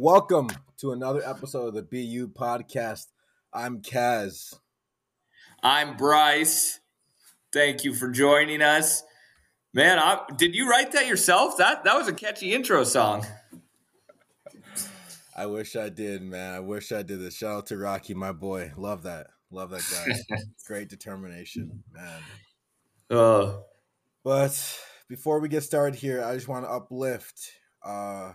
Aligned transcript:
Welcome 0.00 0.46
to 0.76 0.92
another 0.92 1.20
episode 1.24 1.66
of 1.66 1.74
the 1.74 1.82
BU 1.82 2.28
podcast. 2.28 3.06
I'm 3.52 3.82
Kaz. 3.82 4.54
I'm 5.60 5.96
Bryce. 5.96 6.78
Thank 7.52 7.82
you 7.82 7.92
for 7.92 8.08
joining 8.08 8.62
us. 8.62 9.02
Man, 9.74 9.98
I, 9.98 10.20
did 10.36 10.54
you 10.54 10.70
write 10.70 10.92
that 10.92 11.08
yourself? 11.08 11.56
That 11.56 11.82
that 11.82 11.96
was 11.96 12.06
a 12.06 12.12
catchy 12.12 12.54
intro 12.54 12.84
song. 12.84 13.26
I 15.36 15.46
wish 15.46 15.74
I 15.74 15.88
did, 15.88 16.22
man. 16.22 16.54
I 16.54 16.60
wish 16.60 16.92
I 16.92 17.02
did 17.02 17.18
this. 17.20 17.36
Shout 17.36 17.56
out 17.56 17.66
to 17.66 17.76
Rocky, 17.76 18.14
my 18.14 18.30
boy. 18.30 18.70
Love 18.76 19.02
that. 19.02 19.26
Love 19.50 19.70
that 19.70 19.82
guy. 19.90 20.36
Great 20.68 20.88
determination, 20.90 21.82
man. 21.92 22.22
Uh, 23.10 23.56
But 24.22 24.78
before 25.08 25.40
we 25.40 25.48
get 25.48 25.64
started 25.64 25.98
here, 25.98 26.22
I 26.22 26.34
just 26.34 26.46
want 26.46 26.66
to 26.66 26.70
uplift 26.70 27.50
uh, 27.84 28.34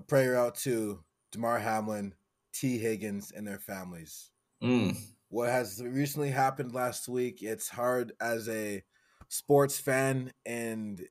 a 0.00 0.02
prayer 0.02 0.36
out 0.36 0.54
to 0.56 1.04
Damar 1.30 1.58
Hamlin, 1.58 2.14
Tee 2.52 2.78
Higgins, 2.78 3.30
and 3.32 3.46
their 3.46 3.58
families. 3.58 4.32
mm, 4.62 4.96
What 5.28 5.50
has 5.50 5.82
recently 5.82 6.30
happened 6.30 6.72
last 6.74 7.08
week, 7.08 7.42
it's 7.42 7.68
hard 7.68 8.12
as 8.20 8.48
a 8.48 8.82
sports 9.28 9.78
fan 9.78 10.32
and 10.44 11.08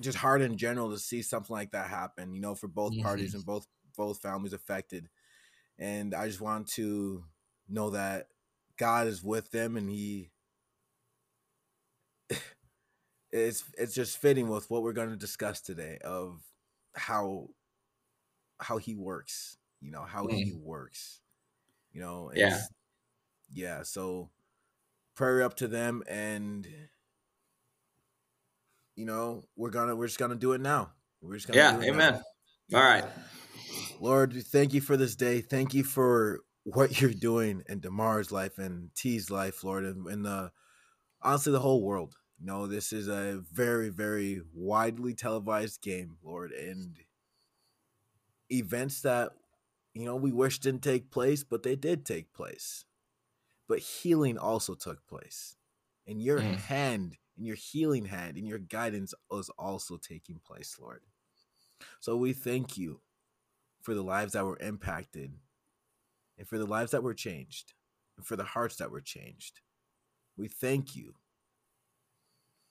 just 0.00 0.18
hard 0.18 0.42
in 0.42 0.56
general 0.56 0.90
to 0.90 0.98
see 0.98 1.22
something 1.22 1.54
like 1.54 1.72
that 1.72 1.90
happen, 1.90 2.34
you 2.34 2.40
know, 2.40 2.54
for 2.54 2.68
both 2.68 2.98
parties 2.98 3.34
and 3.34 3.44
both 3.44 3.68
both 3.96 4.20
families 4.20 4.52
affected. 4.52 5.08
And 5.78 6.14
I 6.14 6.28
just 6.28 6.40
want 6.40 6.68
to 6.70 7.24
know 7.68 7.90
that 7.90 8.28
God 8.76 9.08
is 9.08 9.22
with 9.24 9.50
them 9.52 9.76
and 9.76 9.90
he 9.90 10.32
it's 13.32 13.64
it's 13.76 13.94
just 13.94 14.18
fitting 14.18 14.48
with 14.48 14.70
what 14.70 14.82
we're 14.82 14.92
going 14.92 15.10
to 15.10 15.16
discuss 15.16 15.60
today 15.60 15.98
of 16.04 16.42
how 16.94 17.48
how 18.64 18.78
he 18.78 18.94
works, 18.94 19.58
you 19.80 19.90
know, 19.90 20.02
how 20.02 20.24
mm. 20.24 20.32
he 20.32 20.52
works. 20.54 21.20
You 21.92 22.00
know, 22.00 22.32
Yeah. 22.34 22.60
yeah, 23.52 23.82
so 23.82 24.30
prayer 25.14 25.42
up 25.42 25.54
to 25.58 25.68
them 25.68 26.02
and 26.08 26.66
you 28.96 29.04
know, 29.04 29.44
we're 29.56 29.70
gonna 29.70 29.94
we're 29.94 30.06
just 30.06 30.18
gonna 30.18 30.34
do 30.34 30.52
it 30.52 30.60
now. 30.60 30.92
We're 31.20 31.34
just 31.34 31.46
gonna 31.46 31.58
yeah, 31.58 31.72
do 31.72 31.82
it 31.82 31.86
now. 31.86 31.92
amen. 31.92 32.22
All 32.74 32.80
right. 32.80 33.04
Lord, 34.00 34.32
thank 34.46 34.72
you 34.72 34.80
for 34.80 34.96
this 34.96 35.14
day. 35.16 35.40
Thank 35.40 35.74
you 35.74 35.84
for 35.84 36.40
what 36.64 37.00
you're 37.00 37.12
doing 37.12 37.62
in 37.68 37.80
Damar's 37.80 38.32
life 38.32 38.58
and 38.58 38.94
Tee's 38.94 39.30
life, 39.30 39.62
Lord, 39.64 39.84
and, 39.84 40.06
and 40.06 40.24
the 40.24 40.52
honestly 41.22 41.52
the 41.52 41.60
whole 41.60 41.82
world. 41.82 42.14
You 42.38 42.46
know, 42.46 42.66
this 42.66 42.92
is 42.92 43.08
a 43.08 43.42
very, 43.52 43.90
very 43.90 44.42
widely 44.52 45.14
televised 45.14 45.82
game, 45.82 46.16
Lord, 46.22 46.52
and 46.52 46.96
events 48.50 49.02
that 49.02 49.32
you 49.94 50.04
know 50.04 50.16
we 50.16 50.32
wish 50.32 50.58
didn't 50.58 50.82
take 50.82 51.10
place, 51.10 51.44
but 51.44 51.62
they 51.62 51.76
did 51.76 52.04
take 52.04 52.32
place. 52.32 52.84
But 53.68 53.78
healing 53.80 54.38
also 54.38 54.74
took 54.74 55.06
place. 55.06 55.56
And 56.06 56.20
your 56.20 56.42
Mm. 56.42 56.58
hand, 56.58 57.18
and 57.36 57.46
your 57.46 57.56
healing 57.56 58.06
hand, 58.06 58.36
and 58.36 58.46
your 58.46 58.58
guidance 58.58 59.14
was 59.30 59.48
also 59.50 59.96
taking 59.96 60.38
place, 60.40 60.78
Lord. 60.78 61.02
So 62.00 62.16
we 62.16 62.32
thank 62.32 62.76
you 62.76 63.00
for 63.82 63.94
the 63.94 64.02
lives 64.02 64.32
that 64.34 64.44
were 64.44 64.58
impacted 64.60 65.38
and 66.38 66.48
for 66.48 66.58
the 66.58 66.66
lives 66.66 66.90
that 66.92 67.02
were 67.02 67.14
changed 67.14 67.74
and 68.16 68.26
for 68.26 68.36
the 68.36 68.44
hearts 68.44 68.76
that 68.76 68.90
were 68.90 69.00
changed. 69.00 69.60
We 70.36 70.48
thank 70.48 70.96
you 70.96 71.14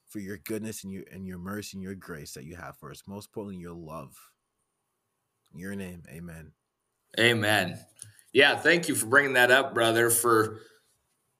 for 0.07 0.19
your 0.19 0.37
goodness 0.37 0.83
and 0.83 0.93
your 0.93 1.03
and 1.11 1.25
your 1.25 1.39
mercy 1.39 1.77
and 1.77 1.83
your 1.83 1.95
grace 1.95 2.33
that 2.33 2.45
you 2.45 2.55
have 2.55 2.77
for 2.77 2.91
us. 2.91 3.03
Most 3.07 3.29
importantly, 3.29 3.61
your 3.61 3.73
love. 3.73 4.15
In 5.53 5.59
your 5.59 5.75
name, 5.75 6.03
amen. 6.09 6.51
Amen. 7.19 7.79
Yeah, 8.33 8.57
thank 8.57 8.87
you 8.87 8.95
for 8.95 9.05
bringing 9.05 9.33
that 9.33 9.51
up, 9.51 9.73
brother, 9.73 10.09
for 10.09 10.59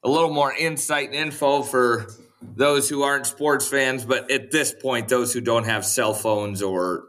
a 0.04 0.10
little 0.10 0.32
more 0.32 0.54
insight 0.54 1.08
and 1.08 1.16
info 1.16 1.64
for 1.64 2.08
those 2.42 2.90
who 2.90 3.04
aren't 3.04 3.26
sports 3.26 3.68
fans, 3.68 4.06
but 4.06 4.30
at 4.30 4.52
this 4.52 4.74
point, 4.74 5.08
those 5.08 5.34
who 5.34 5.42
don't 5.42 5.64
have 5.66 5.86
cell 5.86 6.14
phones 6.14 6.62
or 6.62 7.06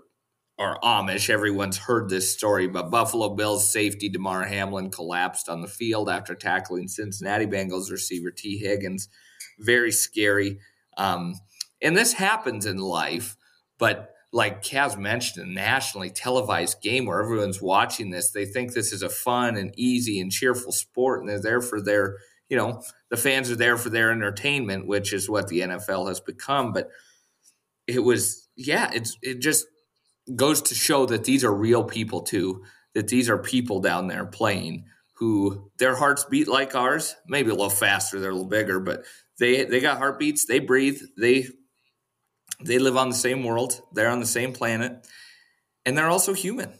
are 0.58 0.78
Amish, 0.82 1.28
everyone's 1.30 1.76
heard 1.76 2.08
this 2.08 2.32
story. 2.32 2.68
But 2.68 2.90
Buffalo 2.90 3.34
Bills 3.34 3.70
safety 3.70 4.08
Damar 4.08 4.44
Hamlin 4.44 4.90
collapsed 4.90 5.48
on 5.48 5.60
the 5.60 5.68
field 5.68 6.08
after 6.08 6.34
tackling 6.34 6.88
Cincinnati 6.88 7.46
Bengals 7.46 7.90
receiver 7.90 8.30
Tee 8.30 8.58
Higgins. 8.58 9.08
Very 9.58 9.90
scary. 9.90 10.60
Um, 10.96 11.34
and 11.82 11.96
this 11.96 12.12
happens 12.12 12.66
in 12.66 12.78
life, 12.78 13.36
but 13.78 14.13
like 14.34 14.64
Kaz 14.64 14.98
mentioned, 14.98 15.48
a 15.48 15.48
nationally 15.48 16.10
televised 16.10 16.82
game 16.82 17.06
where 17.06 17.22
everyone's 17.22 17.62
watching 17.62 18.10
this. 18.10 18.32
They 18.32 18.44
think 18.44 18.72
this 18.72 18.92
is 18.92 19.00
a 19.00 19.08
fun 19.08 19.56
and 19.56 19.72
easy 19.76 20.18
and 20.18 20.30
cheerful 20.30 20.72
sport, 20.72 21.20
and 21.20 21.28
they're 21.28 21.40
there 21.40 21.60
for 21.60 21.80
their, 21.80 22.16
you 22.48 22.56
know, 22.56 22.82
the 23.10 23.16
fans 23.16 23.48
are 23.52 23.56
there 23.56 23.76
for 23.76 23.90
their 23.90 24.10
entertainment, 24.10 24.88
which 24.88 25.12
is 25.12 25.30
what 25.30 25.46
the 25.46 25.60
NFL 25.60 26.08
has 26.08 26.18
become. 26.18 26.72
But 26.72 26.90
it 27.86 28.00
was, 28.00 28.48
yeah, 28.56 28.90
it's 28.92 29.16
it 29.22 29.38
just 29.38 29.66
goes 30.34 30.60
to 30.62 30.74
show 30.74 31.06
that 31.06 31.22
these 31.22 31.44
are 31.44 31.54
real 31.54 31.84
people 31.84 32.22
too. 32.22 32.64
That 32.94 33.06
these 33.06 33.30
are 33.30 33.38
people 33.38 33.80
down 33.80 34.08
there 34.08 34.26
playing 34.26 34.86
who 35.12 35.70
their 35.78 35.94
hearts 35.94 36.24
beat 36.24 36.48
like 36.48 36.74
ours, 36.74 37.14
maybe 37.28 37.50
a 37.50 37.54
little 37.54 37.70
faster, 37.70 38.18
they're 38.18 38.30
a 38.30 38.34
little 38.34 38.48
bigger, 38.48 38.80
but 38.80 39.04
they 39.38 39.64
they 39.64 39.78
got 39.78 39.98
heartbeats, 39.98 40.46
they 40.46 40.58
breathe, 40.58 41.00
they 41.16 41.46
they 42.64 42.78
live 42.78 42.96
on 42.96 43.08
the 43.08 43.14
same 43.14 43.44
world, 43.44 43.80
they're 43.92 44.10
on 44.10 44.20
the 44.20 44.26
same 44.26 44.52
planet, 44.52 45.06
and 45.84 45.96
they're 45.96 46.10
also 46.10 46.32
human. 46.32 46.78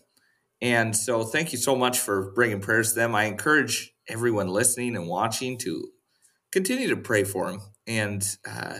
And 0.61 0.97
so, 0.97 1.25
thank 1.25 1.53
you 1.53 1.59
so 1.59 1.77
much 1.77 1.99
for 1.99 2.33
bringing 2.33 2.61
prayers 2.61 2.91
to 2.91 2.95
them. 2.97 3.15
I 3.15 3.25
encourage 3.25 3.93
everyone 4.09 4.49
listening 4.49 4.97
and 4.97 5.09
watching 5.09 5.59
to 5.59 5.89
continue 6.53 6.89
to 6.89 6.97
pray 6.97 7.25
for 7.25 7.51
them, 7.51 7.61
and 7.87 8.27
uh, 8.49 8.79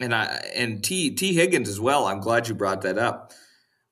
and 0.00 0.14
I 0.14 0.24
and 0.54 0.82
Tee 0.82 1.14
Tee 1.14 1.34
Higgins 1.34 1.68
as 1.68 1.78
well. 1.78 2.06
I'm 2.06 2.20
glad 2.20 2.48
you 2.48 2.54
brought 2.54 2.82
that 2.82 2.98
up. 2.98 3.32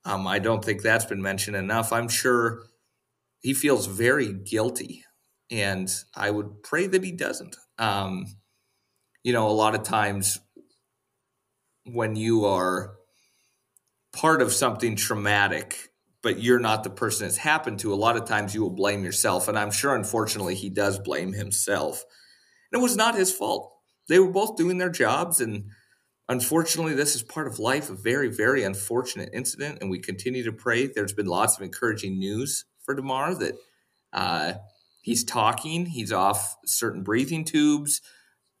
Um, 0.03 0.27
I 0.27 0.39
don't 0.39 0.63
think 0.63 0.81
that's 0.81 1.05
been 1.05 1.21
mentioned 1.21 1.55
enough. 1.55 1.93
I'm 1.93 2.09
sure 2.09 2.63
he 3.39 3.53
feels 3.53 3.85
very 3.87 4.33
guilty, 4.33 5.03
and 5.51 5.93
I 6.15 6.31
would 6.31 6.63
pray 6.63 6.87
that 6.87 7.03
he 7.03 7.11
doesn't. 7.11 7.55
Um, 7.77 8.25
you 9.23 9.33
know, 9.33 9.47
a 9.47 9.51
lot 9.51 9.75
of 9.75 9.83
times 9.83 10.39
when 11.91 12.15
you 12.15 12.45
are 12.45 12.95
part 14.13 14.41
of 14.41 14.51
something 14.51 14.95
traumatic, 14.95 15.89
but 16.23 16.39
you're 16.41 16.59
not 16.59 16.83
the 16.83 16.89
person 16.89 17.27
it's 17.27 17.37
happened 17.37 17.79
to, 17.79 17.93
a 17.93 17.95
lot 17.95 18.17
of 18.17 18.25
times 18.25 18.53
you 18.53 18.61
will 18.61 18.71
blame 18.71 19.03
yourself. 19.03 19.47
And 19.47 19.57
I'm 19.57 19.71
sure, 19.71 19.95
unfortunately, 19.95 20.55
he 20.55 20.69
does 20.69 20.99
blame 20.99 21.33
himself. 21.33 22.03
And 22.71 22.79
it 22.79 22.83
was 22.83 22.97
not 22.97 23.15
his 23.15 23.31
fault. 23.31 23.71
They 24.09 24.19
were 24.19 24.31
both 24.31 24.57
doing 24.57 24.77
their 24.77 24.89
jobs. 24.89 25.39
And 25.39 25.69
unfortunately, 26.27 26.95
this 26.95 27.15
is 27.15 27.23
part 27.23 27.47
of 27.47 27.59
life, 27.59 27.89
a 27.89 27.93
very, 27.93 28.29
very 28.29 28.63
unfortunate 28.63 29.29
incident. 29.33 29.77
And 29.81 29.89
we 29.89 29.99
continue 29.99 30.43
to 30.43 30.51
pray. 30.51 30.87
There's 30.87 31.13
been 31.13 31.27
lots 31.27 31.55
of 31.55 31.63
encouraging 31.63 32.17
news 32.17 32.65
for 32.83 32.95
Damar 32.95 33.35
that 33.35 33.55
uh, 34.13 34.53
he's 35.01 35.23
talking, 35.23 35.85
he's 35.85 36.11
off 36.11 36.57
certain 36.65 37.03
breathing 37.03 37.45
tubes. 37.45 38.01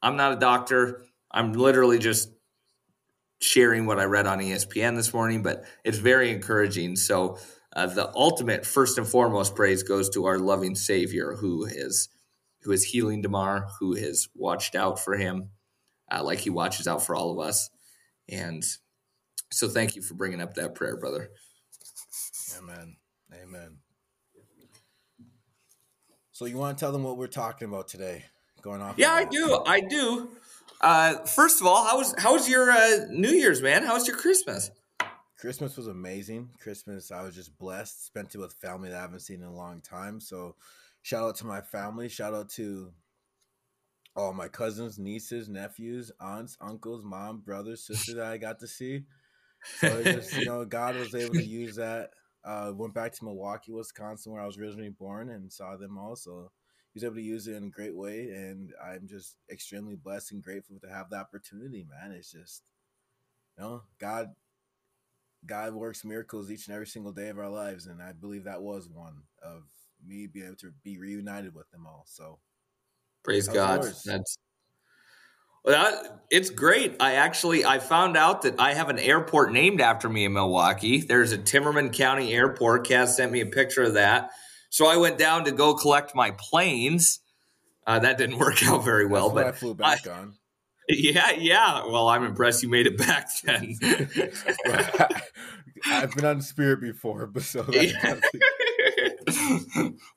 I'm 0.01 0.15
not 0.15 0.33
a 0.33 0.39
doctor. 0.39 1.03
I'm 1.31 1.53
literally 1.53 1.97
just 1.99 2.29
sharing 3.39 3.85
what 3.85 3.99
I 3.99 4.05
read 4.05 4.27
on 4.27 4.39
ESPN 4.39 4.95
this 4.95 5.13
morning, 5.13 5.43
but 5.43 5.63
it's 5.83 5.97
very 5.97 6.31
encouraging. 6.31 6.95
So, 6.95 7.37
uh, 7.75 7.87
the 7.87 8.11
ultimate, 8.15 8.65
first 8.65 8.97
and 8.97 9.07
foremost, 9.07 9.55
praise 9.55 9.83
goes 9.83 10.09
to 10.11 10.25
our 10.25 10.39
loving 10.39 10.75
Savior, 10.75 11.35
who 11.39 11.65
is 11.65 12.09
who 12.63 12.71
is 12.71 12.83
healing 12.83 13.21
Damar, 13.21 13.67
who 13.79 13.95
has 13.95 14.27
watched 14.35 14.75
out 14.75 14.99
for 14.99 15.15
him, 15.15 15.49
uh, 16.11 16.23
like 16.23 16.39
He 16.39 16.49
watches 16.49 16.87
out 16.87 17.05
for 17.05 17.15
all 17.15 17.31
of 17.31 17.45
us. 17.45 17.69
And 18.27 18.65
so, 19.51 19.67
thank 19.67 19.95
you 19.95 20.01
for 20.01 20.15
bringing 20.15 20.41
up 20.41 20.55
that 20.55 20.75
prayer, 20.75 20.97
brother. 20.97 21.29
Amen. 22.57 22.97
Amen. 23.33 23.77
So 26.37 26.45
you 26.45 26.57
want 26.57 26.77
to 26.77 26.79
tell 26.79 26.91
them 26.91 27.03
what 27.03 27.17
we're 27.17 27.25
talking 27.25 27.67
about 27.67 27.87
today? 27.87 28.23
Going 28.61 28.79
off. 28.79 28.93
Yeah, 28.97 29.11
I 29.11 29.25
do. 29.25 29.63
I 29.65 29.79
do. 29.79 30.29
Uh, 30.79 31.15
first 31.25 31.59
of 31.59 31.67
all, 31.67 31.85
how 31.85 31.97
was 31.97 32.13
how 32.17 32.33
was 32.33 32.47
your 32.49 32.69
uh, 32.69 33.05
New 33.09 33.31
Year's, 33.31 33.61
man? 33.61 33.83
How 33.83 33.95
was 33.95 34.07
your 34.07 34.17
Christmas? 34.17 34.71
Christmas 35.39 35.77
was 35.77 35.87
amazing. 35.87 36.49
Christmas, 36.59 37.11
I 37.11 37.21
was 37.21 37.35
just 37.35 37.57
blessed. 37.57 38.05
Spent 38.05 38.33
it 38.33 38.39
with 38.39 38.53
family 38.53 38.89
that 38.89 38.97
I 38.97 39.01
haven't 39.01 39.19
seen 39.19 39.41
in 39.41 39.47
a 39.47 39.55
long 39.55 39.81
time. 39.81 40.19
So, 40.19 40.55
shout 41.01 41.23
out 41.23 41.35
to 41.37 41.45
my 41.45 41.61
family. 41.61 42.09
Shout 42.09 42.33
out 42.33 42.49
to 42.51 42.91
all 44.15 44.33
my 44.33 44.47
cousins, 44.47 44.97
nieces, 44.97 45.47
nephews, 45.47 46.11
aunts, 46.19 46.57
uncles, 46.59 47.03
mom, 47.03 47.39
brothers, 47.39 47.85
sister 47.85 48.15
that 48.15 48.25
I 48.25 48.37
got 48.37 48.59
to 48.59 48.67
see. 48.67 49.03
So 49.79 50.03
just 50.03 50.35
you 50.37 50.45
know, 50.45 50.65
God 50.65 50.95
was 50.95 51.13
able 51.13 51.35
to 51.35 51.45
use 51.45 51.75
that. 51.75 52.11
Uh, 52.43 52.71
went 52.75 52.93
back 52.93 53.11
to 53.13 53.25
Milwaukee, 53.25 53.71
Wisconsin, 53.71 54.31
where 54.31 54.41
I 54.41 54.45
was 54.45 54.57
originally 54.57 54.89
born, 54.89 55.29
and 55.29 55.51
saw 55.51 55.75
them 55.75 55.97
all. 55.97 56.15
So 56.15 56.51
was 56.97 57.03
able 57.03 57.15
to 57.15 57.21
use 57.21 57.47
it 57.47 57.55
in 57.55 57.65
a 57.65 57.69
great 57.69 57.95
way, 57.95 58.29
and 58.29 58.73
I'm 58.83 59.07
just 59.07 59.35
extremely 59.51 59.95
blessed 59.95 60.31
and 60.31 60.43
grateful 60.43 60.79
to 60.79 60.89
have 60.89 61.09
the 61.09 61.17
opportunity. 61.17 61.85
Man, 61.89 62.11
it's 62.11 62.31
just 62.31 62.63
you 63.57 63.63
know, 63.63 63.83
God 63.99 64.29
God 65.45 65.73
works 65.73 66.03
miracles 66.03 66.51
each 66.51 66.67
and 66.67 66.73
every 66.73 66.87
single 66.87 67.11
day 67.11 67.29
of 67.29 67.37
our 67.37 67.49
lives, 67.49 67.87
and 67.87 68.01
I 68.01 68.11
believe 68.13 68.45
that 68.45 68.61
was 68.61 68.89
one 68.89 69.21
of 69.43 69.63
me 70.05 70.27
being 70.27 70.47
able 70.47 70.55
to 70.57 70.73
be 70.83 70.97
reunited 70.97 71.53
with 71.53 71.69
them 71.71 71.85
all. 71.85 72.03
So, 72.07 72.39
praise 73.23 73.47
God. 73.47 73.83
That's 74.05 74.37
well, 75.63 76.21
it's 76.31 76.49
great. 76.49 76.95
I 77.01 77.15
actually 77.15 77.65
I 77.65 77.79
found 77.79 78.15
out 78.15 78.43
that 78.43 78.57
I 78.57 78.73
have 78.73 78.89
an 78.89 78.99
airport 78.99 79.51
named 79.51 79.81
after 79.81 80.07
me 80.07 80.23
in 80.25 80.33
Milwaukee. 80.33 81.01
There's 81.01 81.33
a 81.33 81.37
Timmerman 81.37 81.91
County 81.93 82.33
Airport. 82.33 82.87
Kaz 82.87 83.09
sent 83.09 83.31
me 83.31 83.41
a 83.41 83.45
picture 83.45 83.83
of 83.83 83.95
that. 83.95 84.31
So 84.69 84.87
I 84.87 84.97
went 84.97 85.17
down 85.17 85.45
to 85.45 85.51
go 85.51 85.73
collect 85.73 86.15
my 86.15 86.31
planes. 86.31 87.19
Uh, 87.85 87.99
that 87.99 88.17
didn't 88.17 88.37
work 88.39 88.63
out 88.65 88.83
very 88.83 89.05
well, 89.05 89.29
but 89.29 89.47
I 89.47 89.51
flew 89.51 89.73
back 89.73 90.07
I, 90.07 90.11
on. 90.11 90.33
Yeah, 90.89 91.31
yeah. 91.31 91.85
Well, 91.85 92.07
I'm 92.07 92.23
impressed 92.23 92.63
you 92.63 92.69
made 92.69 92.87
it 92.87 92.97
back 92.97 93.29
then. 93.43 93.75
I've 95.85 96.15
been 96.15 96.25
on 96.25 96.41
Spirit 96.41 96.81
before, 96.81 97.27
but 97.27 97.43
so 97.43 97.65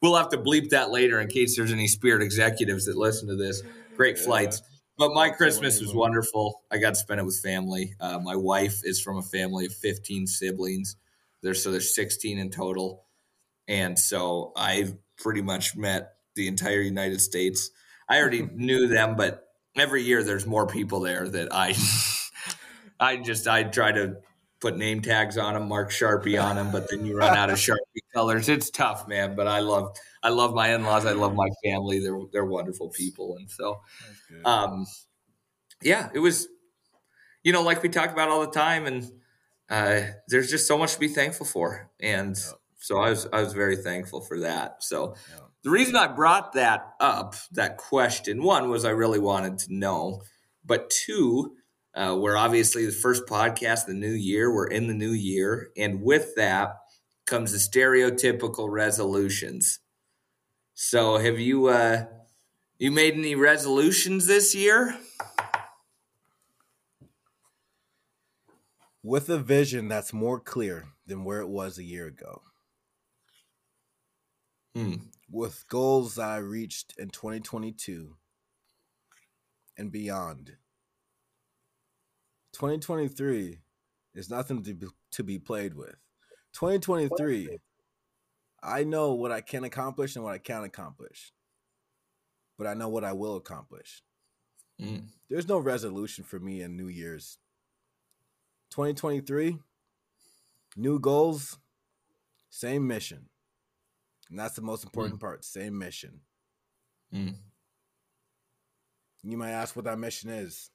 we'll 0.00 0.16
have 0.16 0.28
to 0.30 0.38
bleep 0.38 0.70
that 0.70 0.90
later 0.90 1.20
in 1.20 1.28
case 1.28 1.56
there's 1.56 1.72
any 1.72 1.88
Spirit 1.88 2.22
executives 2.22 2.86
that 2.86 2.96
listen 2.96 3.28
to 3.28 3.36
this. 3.36 3.62
Great 3.96 4.18
flights. 4.18 4.60
Yeah. 4.60 4.66
But 4.98 5.14
my 5.14 5.30
Christmas 5.30 5.80
was 5.80 5.94
wonderful. 5.94 6.62
I 6.70 6.78
got 6.78 6.90
to 6.90 7.00
spend 7.00 7.20
it 7.20 7.24
with 7.24 7.40
family. 7.40 7.94
Uh, 7.98 8.18
my 8.18 8.36
wife 8.36 8.82
is 8.84 9.00
from 9.00 9.16
a 9.16 9.22
family 9.22 9.66
of 9.66 9.72
15 9.72 10.26
siblings. 10.26 10.96
There's 11.42 11.62
so 11.62 11.70
there's 11.70 11.94
16 11.94 12.38
in 12.38 12.50
total, 12.50 13.04
and 13.70 13.96
so 13.98 14.52
I 14.56 14.92
pretty 15.16 15.42
much 15.42 15.76
met 15.76 16.14
the 16.34 16.48
entire 16.48 16.80
United 16.80 17.20
States. 17.20 17.70
I 18.08 18.20
already 18.20 18.42
knew 18.54 18.88
them, 18.88 19.16
but 19.16 19.46
every 19.76 20.02
year 20.02 20.22
there's 20.22 20.46
more 20.46 20.66
people 20.66 21.00
there 21.00 21.26
that 21.26 21.48
I 21.52 21.74
I 23.00 23.16
just 23.16 23.48
I 23.48 23.62
try 23.62 23.92
to 23.92 24.16
put 24.60 24.76
name 24.76 25.00
tags 25.00 25.38
on 25.38 25.54
them, 25.54 25.68
mark 25.68 25.90
Sharpie 25.90 26.42
on 26.42 26.56
them, 26.56 26.70
but 26.70 26.90
then 26.90 27.06
you 27.06 27.16
run 27.16 27.34
out 27.34 27.48
of 27.48 27.56
Sharpie 27.58 28.02
colors. 28.12 28.48
It's 28.48 28.70
tough, 28.70 29.08
man. 29.08 29.36
But 29.36 29.46
I 29.46 29.60
love 29.60 29.96
I 30.22 30.30
love 30.30 30.52
my 30.52 30.74
in 30.74 30.82
laws. 30.82 31.06
I 31.06 31.12
love 31.12 31.34
my 31.34 31.48
family. 31.64 32.00
They're 32.00 32.20
they're 32.32 32.44
wonderful 32.44 32.90
people, 32.90 33.36
and 33.38 33.48
so 33.48 33.80
um, 34.44 34.84
yeah, 35.80 36.10
it 36.12 36.18
was 36.18 36.48
you 37.44 37.52
know 37.52 37.62
like 37.62 37.82
we 37.84 37.88
talk 37.88 38.10
about 38.10 38.28
all 38.28 38.40
the 38.40 38.50
time, 38.50 38.86
and 38.86 39.10
uh, 39.70 40.00
there's 40.26 40.50
just 40.50 40.66
so 40.66 40.76
much 40.76 40.94
to 40.94 41.00
be 41.00 41.08
thankful 41.08 41.46
for, 41.46 41.88
and 42.00 42.36
so 42.80 42.98
I 42.98 43.10
was 43.10 43.28
I 43.32 43.42
was 43.42 43.52
very 43.52 43.76
thankful 43.76 44.20
for 44.20 44.40
that. 44.40 44.82
So. 44.82 45.14
The 45.62 45.68
reason 45.68 45.94
I 45.94 46.06
brought 46.06 46.54
that 46.54 46.94
up, 47.00 47.34
that 47.52 47.76
question, 47.76 48.42
one 48.42 48.70
was 48.70 48.86
I 48.86 48.92
really 48.92 49.18
wanted 49.18 49.58
to 49.58 49.74
know, 49.74 50.22
but 50.64 50.88
two, 50.88 51.54
uh, 51.94 52.16
we're 52.18 52.36
obviously 52.36 52.86
the 52.86 52.92
first 52.92 53.26
podcast 53.26 53.82
of 53.82 53.88
the 53.88 53.94
new 53.94 54.12
year. 54.12 54.50
We're 54.50 54.68
in 54.68 54.86
the 54.86 54.94
new 54.94 55.10
year. 55.10 55.70
And 55.76 56.02
with 56.02 56.34
that 56.36 56.76
comes 57.26 57.52
the 57.52 57.58
stereotypical 57.58 58.70
resolutions. 58.70 59.80
So 60.74 61.18
have 61.18 61.38
you 61.38 61.66
uh 61.66 62.04
you 62.78 62.90
made 62.90 63.14
any 63.14 63.34
resolutions 63.34 64.26
this 64.26 64.54
year? 64.54 64.96
With 69.02 69.28
a 69.28 69.38
vision 69.38 69.88
that's 69.88 70.12
more 70.12 70.40
clear 70.40 70.88
than 71.06 71.24
where 71.24 71.40
it 71.40 71.48
was 71.48 71.76
a 71.76 71.84
year 71.84 72.06
ago. 72.06 72.42
Hmm. 74.74 74.94
With 75.30 75.66
goals 75.68 76.18
I 76.18 76.38
reached 76.38 76.94
in 76.98 77.10
2022 77.10 78.16
and 79.76 79.90
beyond 79.90 80.56
2023 82.52 83.60
is 84.14 84.30
nothing 84.30 84.62
to 84.62 84.74
be, 84.74 84.86
to 85.12 85.22
be 85.22 85.38
played 85.38 85.74
with. 85.74 85.96
2023, 86.52 87.58
I 88.62 88.84
know 88.84 89.14
what 89.14 89.32
I 89.32 89.40
can 89.40 89.64
accomplish 89.64 90.16
and 90.16 90.24
what 90.24 90.34
I 90.34 90.38
can't 90.38 90.64
accomplish, 90.64 91.32
but 92.58 92.66
I 92.66 92.74
know 92.74 92.88
what 92.88 93.04
I 93.04 93.12
will 93.12 93.36
accomplish. 93.36 94.02
Mm. 94.80 95.04
There's 95.28 95.48
no 95.48 95.58
resolution 95.58 96.24
for 96.24 96.38
me 96.38 96.62
in 96.62 96.76
New 96.76 96.88
Year's. 96.88 97.38
2023, 98.70 99.58
new 100.76 100.98
goals, 100.98 101.58
same 102.50 102.86
mission. 102.86 103.28
And 104.30 104.38
that's 104.38 104.54
the 104.54 104.62
most 104.62 104.84
important 104.84 105.16
mm. 105.16 105.20
part 105.20 105.44
same 105.44 105.76
mission. 105.76 106.20
Mm. 107.12 107.34
You 109.22 109.36
might 109.36 109.50
ask 109.50 109.76
what 109.76 109.84
that 109.84 109.98
mission 109.98 110.30
is. 110.30 110.70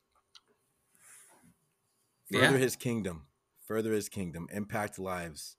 Further 2.32 2.54
yeah. 2.54 2.58
his 2.58 2.76
kingdom, 2.76 3.28
further 3.66 3.94
his 3.94 4.10
kingdom, 4.10 4.48
impact 4.52 5.00
lives, 5.00 5.58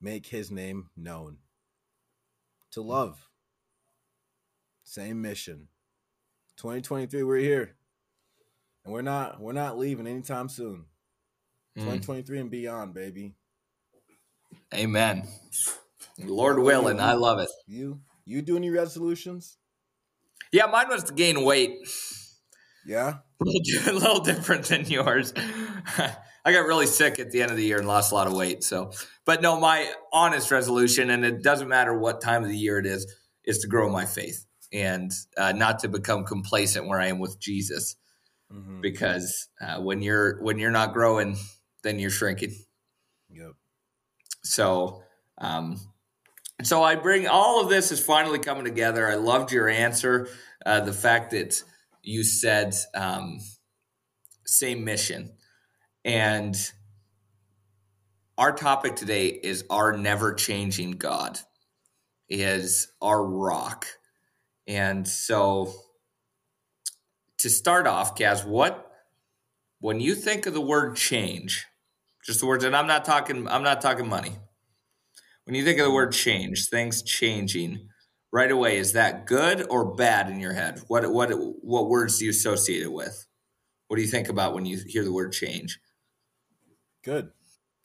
make 0.00 0.26
his 0.26 0.50
name 0.50 0.90
known. 0.96 1.38
To 2.72 2.82
love. 2.82 3.28
Same 4.82 5.22
mission. 5.22 5.68
2023, 6.56 7.22
we're 7.22 7.38
here. 7.38 7.76
And 8.84 8.92
we're 8.92 9.02
not 9.02 9.40
we're 9.40 9.52
not 9.52 9.78
leaving 9.78 10.06
anytime 10.06 10.48
soon. 10.48 10.86
Mm. 11.76 11.82
2023 11.82 12.40
and 12.40 12.50
beyond, 12.50 12.94
baby. 12.94 13.34
Amen. 14.72 15.26
Lord 16.18 16.58
willing, 16.58 17.00
I 17.00 17.14
love 17.14 17.38
it. 17.40 17.48
You 17.66 18.00
you 18.24 18.42
do 18.42 18.56
any 18.56 18.70
resolutions? 18.70 19.58
Yeah, 20.52 20.66
mine 20.66 20.88
was 20.88 21.04
to 21.04 21.12
gain 21.12 21.44
weight. 21.44 21.78
Yeah. 22.86 23.14
a 23.40 23.92
little 23.92 24.20
different 24.20 24.66
than 24.66 24.86
yours. 24.86 25.32
I 26.44 26.52
got 26.52 26.66
really 26.66 26.86
sick 26.86 27.18
at 27.18 27.30
the 27.30 27.42
end 27.42 27.50
of 27.50 27.56
the 27.56 27.64
year 27.64 27.78
and 27.78 27.88
lost 27.88 28.12
a 28.12 28.14
lot 28.14 28.26
of 28.26 28.34
weight. 28.34 28.62
So, 28.62 28.92
but 29.24 29.40
no, 29.40 29.58
my 29.58 29.90
honest 30.12 30.50
resolution, 30.50 31.10
and 31.10 31.24
it 31.24 31.42
doesn't 31.42 31.68
matter 31.68 31.98
what 31.98 32.20
time 32.20 32.42
of 32.42 32.50
the 32.50 32.56
year 32.56 32.78
it 32.78 32.86
is, 32.86 33.12
is 33.44 33.58
to 33.58 33.68
grow 33.68 33.90
my 33.90 34.04
faith 34.04 34.44
and 34.72 35.10
uh, 35.38 35.52
not 35.52 35.78
to 35.80 35.88
become 35.88 36.24
complacent 36.24 36.86
where 36.86 37.00
I 37.00 37.06
am 37.06 37.18
with 37.18 37.40
Jesus. 37.40 37.96
Mm-hmm. 38.52 38.82
Because 38.82 39.48
uh, 39.60 39.80
when 39.80 40.02
you're 40.02 40.42
when 40.42 40.58
you're 40.58 40.70
not 40.70 40.92
growing, 40.92 41.36
then 41.82 41.98
you're 41.98 42.10
shrinking. 42.10 42.54
Yep. 43.30 43.52
So, 44.42 45.02
um, 45.38 45.80
so 46.62 46.82
I 46.82 46.94
bring 46.96 47.26
all 47.26 47.60
of 47.60 47.68
this 47.68 47.90
is 47.90 48.04
finally 48.04 48.38
coming 48.38 48.64
together. 48.64 49.08
I 49.08 49.16
loved 49.16 49.52
your 49.52 49.68
answer. 49.68 50.28
Uh, 50.64 50.80
the 50.80 50.92
fact 50.92 51.32
that 51.32 51.62
you 52.02 52.22
said 52.22 52.74
um, 52.94 53.38
same 54.46 54.84
mission. 54.84 55.32
And 56.04 56.56
our 58.36 58.52
topic 58.52 58.96
today 58.96 59.28
is 59.28 59.64
our 59.70 59.96
never 59.96 60.34
changing 60.34 60.92
God, 60.92 61.38
is 62.28 62.88
our 63.00 63.24
rock. 63.24 63.86
And 64.66 65.06
so 65.06 65.72
to 67.38 67.50
start 67.50 67.86
off, 67.86 68.16
Kaz, 68.16 68.46
what 68.46 68.90
when 69.80 70.00
you 70.00 70.14
think 70.14 70.46
of 70.46 70.54
the 70.54 70.60
word 70.60 70.96
change, 70.96 71.66
just 72.24 72.40
the 72.40 72.46
words, 72.46 72.64
and 72.64 72.74
I'm 72.74 72.86
not 72.86 73.04
talking, 73.04 73.46
I'm 73.48 73.62
not 73.62 73.82
talking 73.82 74.08
money. 74.08 74.32
When 75.44 75.54
you 75.54 75.64
think 75.64 75.78
of 75.78 75.84
the 75.84 75.92
word 75.92 76.12
change, 76.12 76.68
things 76.68 77.02
changing, 77.02 77.88
right 78.32 78.50
away, 78.50 78.78
is 78.78 78.92
that 78.94 79.26
good 79.26 79.66
or 79.70 79.94
bad 79.94 80.30
in 80.30 80.40
your 80.40 80.52
head? 80.52 80.80
What 80.88 81.10
what 81.12 81.30
what 81.62 81.88
words 81.88 82.18
do 82.18 82.24
you 82.24 82.30
associate 82.30 82.82
it 82.82 82.92
with? 82.92 83.26
What 83.88 83.96
do 83.96 84.02
you 84.02 84.08
think 84.08 84.28
about 84.28 84.54
when 84.54 84.66
you 84.66 84.78
hear 84.86 85.04
the 85.04 85.12
word 85.12 85.32
change? 85.32 85.78
Good. 87.02 87.30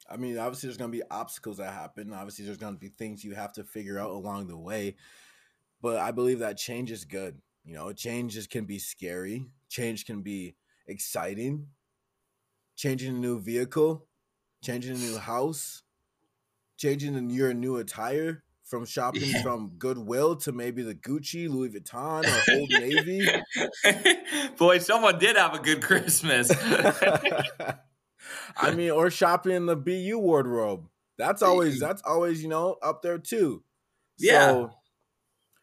I 0.10 0.18
mean, 0.18 0.40
obviously, 0.40 0.68
there's 0.68 0.78
going 0.78 0.92
to 0.92 0.98
be 0.98 1.04
obstacles 1.12 1.58
that 1.58 1.74
happen. 1.74 2.14
Obviously, 2.14 2.46
there's 2.46 2.58
going 2.58 2.74
to 2.74 2.80
be 2.80 2.88
things 2.88 3.24
you 3.24 3.36
have 3.36 3.54
to 3.54 3.64
figure 3.64 4.00
out 4.00 4.10
along 4.10 4.48
the 4.48 4.58
way. 4.58 4.96
But 5.82 5.98
I 5.98 6.12
believe 6.12 6.40
that 6.40 6.58
change 6.58 6.90
is 6.92 7.06
good. 7.06 7.40
You 7.64 7.76
know, 7.76 7.94
changes 7.94 8.48
can 8.48 8.66
be 8.66 8.80
scary. 8.80 9.46
Change 9.70 10.06
can 10.06 10.22
be 10.22 10.56
exciting. 10.88 11.68
Changing 12.76 13.18
a 13.18 13.20
new 13.20 13.40
vehicle, 13.40 14.08
changing 14.64 14.96
a 14.96 15.00
new 15.00 15.18
house, 15.18 15.84
changing 16.80 17.30
your 17.30 17.54
new 17.54 17.78
attire 17.78 18.42
from 18.64 18.86
shopping 18.86 19.24
yeah. 19.26 19.44
from 19.44 19.74
Goodwill 19.78 20.38
to 20.38 20.52
maybe 20.52 20.82
the 20.82 20.96
Gucci, 20.96 21.50
Louis 21.50 21.70
Vuitton, 21.70 22.24
or 22.26 22.54
Old 22.56 22.70
Navy. 22.70 23.28
Boy, 24.58 24.78
someone 24.78 25.20
did 25.20 25.36
have 25.36 25.54
a 25.54 25.60
good 25.60 25.84
Christmas. 25.84 26.50
I 28.58 28.72
mean, 28.72 28.92
or 28.92 29.12
shopping 29.12 29.52
in 29.52 29.66
the 29.66 29.76
BU 29.76 30.18
wardrobe. 30.18 30.88
That's 31.18 31.42
always 31.42 31.80
that's 31.80 32.02
always 32.04 32.42
you 32.42 32.48
know 32.48 32.78
up 32.82 33.02
there 33.02 33.18
too. 33.18 33.64
Yeah. 34.18 34.48
So, 34.48 34.72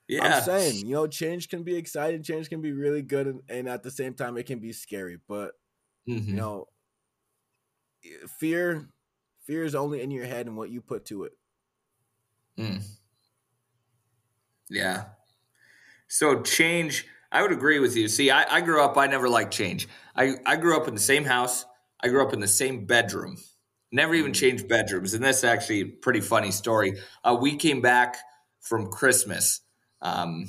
yeah. 0.08 0.36
I'm 0.36 0.42
saying, 0.42 0.86
you 0.86 0.92
know, 0.92 1.06
change 1.06 1.48
can 1.48 1.62
be 1.62 1.76
exciting, 1.76 2.22
change 2.22 2.48
can 2.48 2.60
be 2.60 2.72
really 2.72 3.02
good, 3.02 3.26
and, 3.26 3.40
and 3.48 3.68
at 3.68 3.82
the 3.82 3.90
same 3.90 4.14
time, 4.14 4.36
it 4.36 4.46
can 4.46 4.58
be 4.58 4.72
scary. 4.72 5.18
But 5.26 5.52
mm-hmm. 6.08 6.28
you 6.28 6.36
know, 6.36 6.66
fear, 8.38 8.88
fear 9.46 9.64
is 9.64 9.74
only 9.74 10.02
in 10.02 10.10
your 10.10 10.26
head 10.26 10.46
and 10.46 10.56
what 10.56 10.70
you 10.70 10.80
put 10.80 11.04
to 11.06 11.24
it. 11.24 11.32
Mm. 12.58 12.82
Yeah. 14.68 15.04
So 16.08 16.42
change, 16.42 17.06
I 17.30 17.42
would 17.42 17.52
agree 17.52 17.78
with 17.78 17.96
you. 17.96 18.08
See, 18.08 18.30
I, 18.30 18.56
I 18.56 18.60
grew 18.60 18.82
up, 18.82 18.96
I 18.96 19.06
never 19.06 19.28
liked 19.28 19.52
change. 19.52 19.88
I, 20.14 20.34
I 20.44 20.56
grew 20.56 20.76
up 20.76 20.88
in 20.88 20.94
the 20.94 21.00
same 21.00 21.24
house. 21.24 21.64
I 22.00 22.08
grew 22.08 22.22
up 22.26 22.32
in 22.32 22.40
the 22.40 22.48
same 22.48 22.86
bedroom. 22.86 23.36
Never 23.92 24.14
even 24.14 24.32
changed 24.32 24.68
bedrooms. 24.68 25.14
And 25.14 25.24
that's 25.24 25.44
actually 25.44 25.80
a 25.80 25.86
pretty 25.86 26.20
funny 26.20 26.50
story. 26.50 26.98
Uh, 27.22 27.36
we 27.40 27.56
came 27.56 27.80
back 27.80 28.16
from 28.60 28.90
Christmas 28.90 29.60
um, 30.02 30.48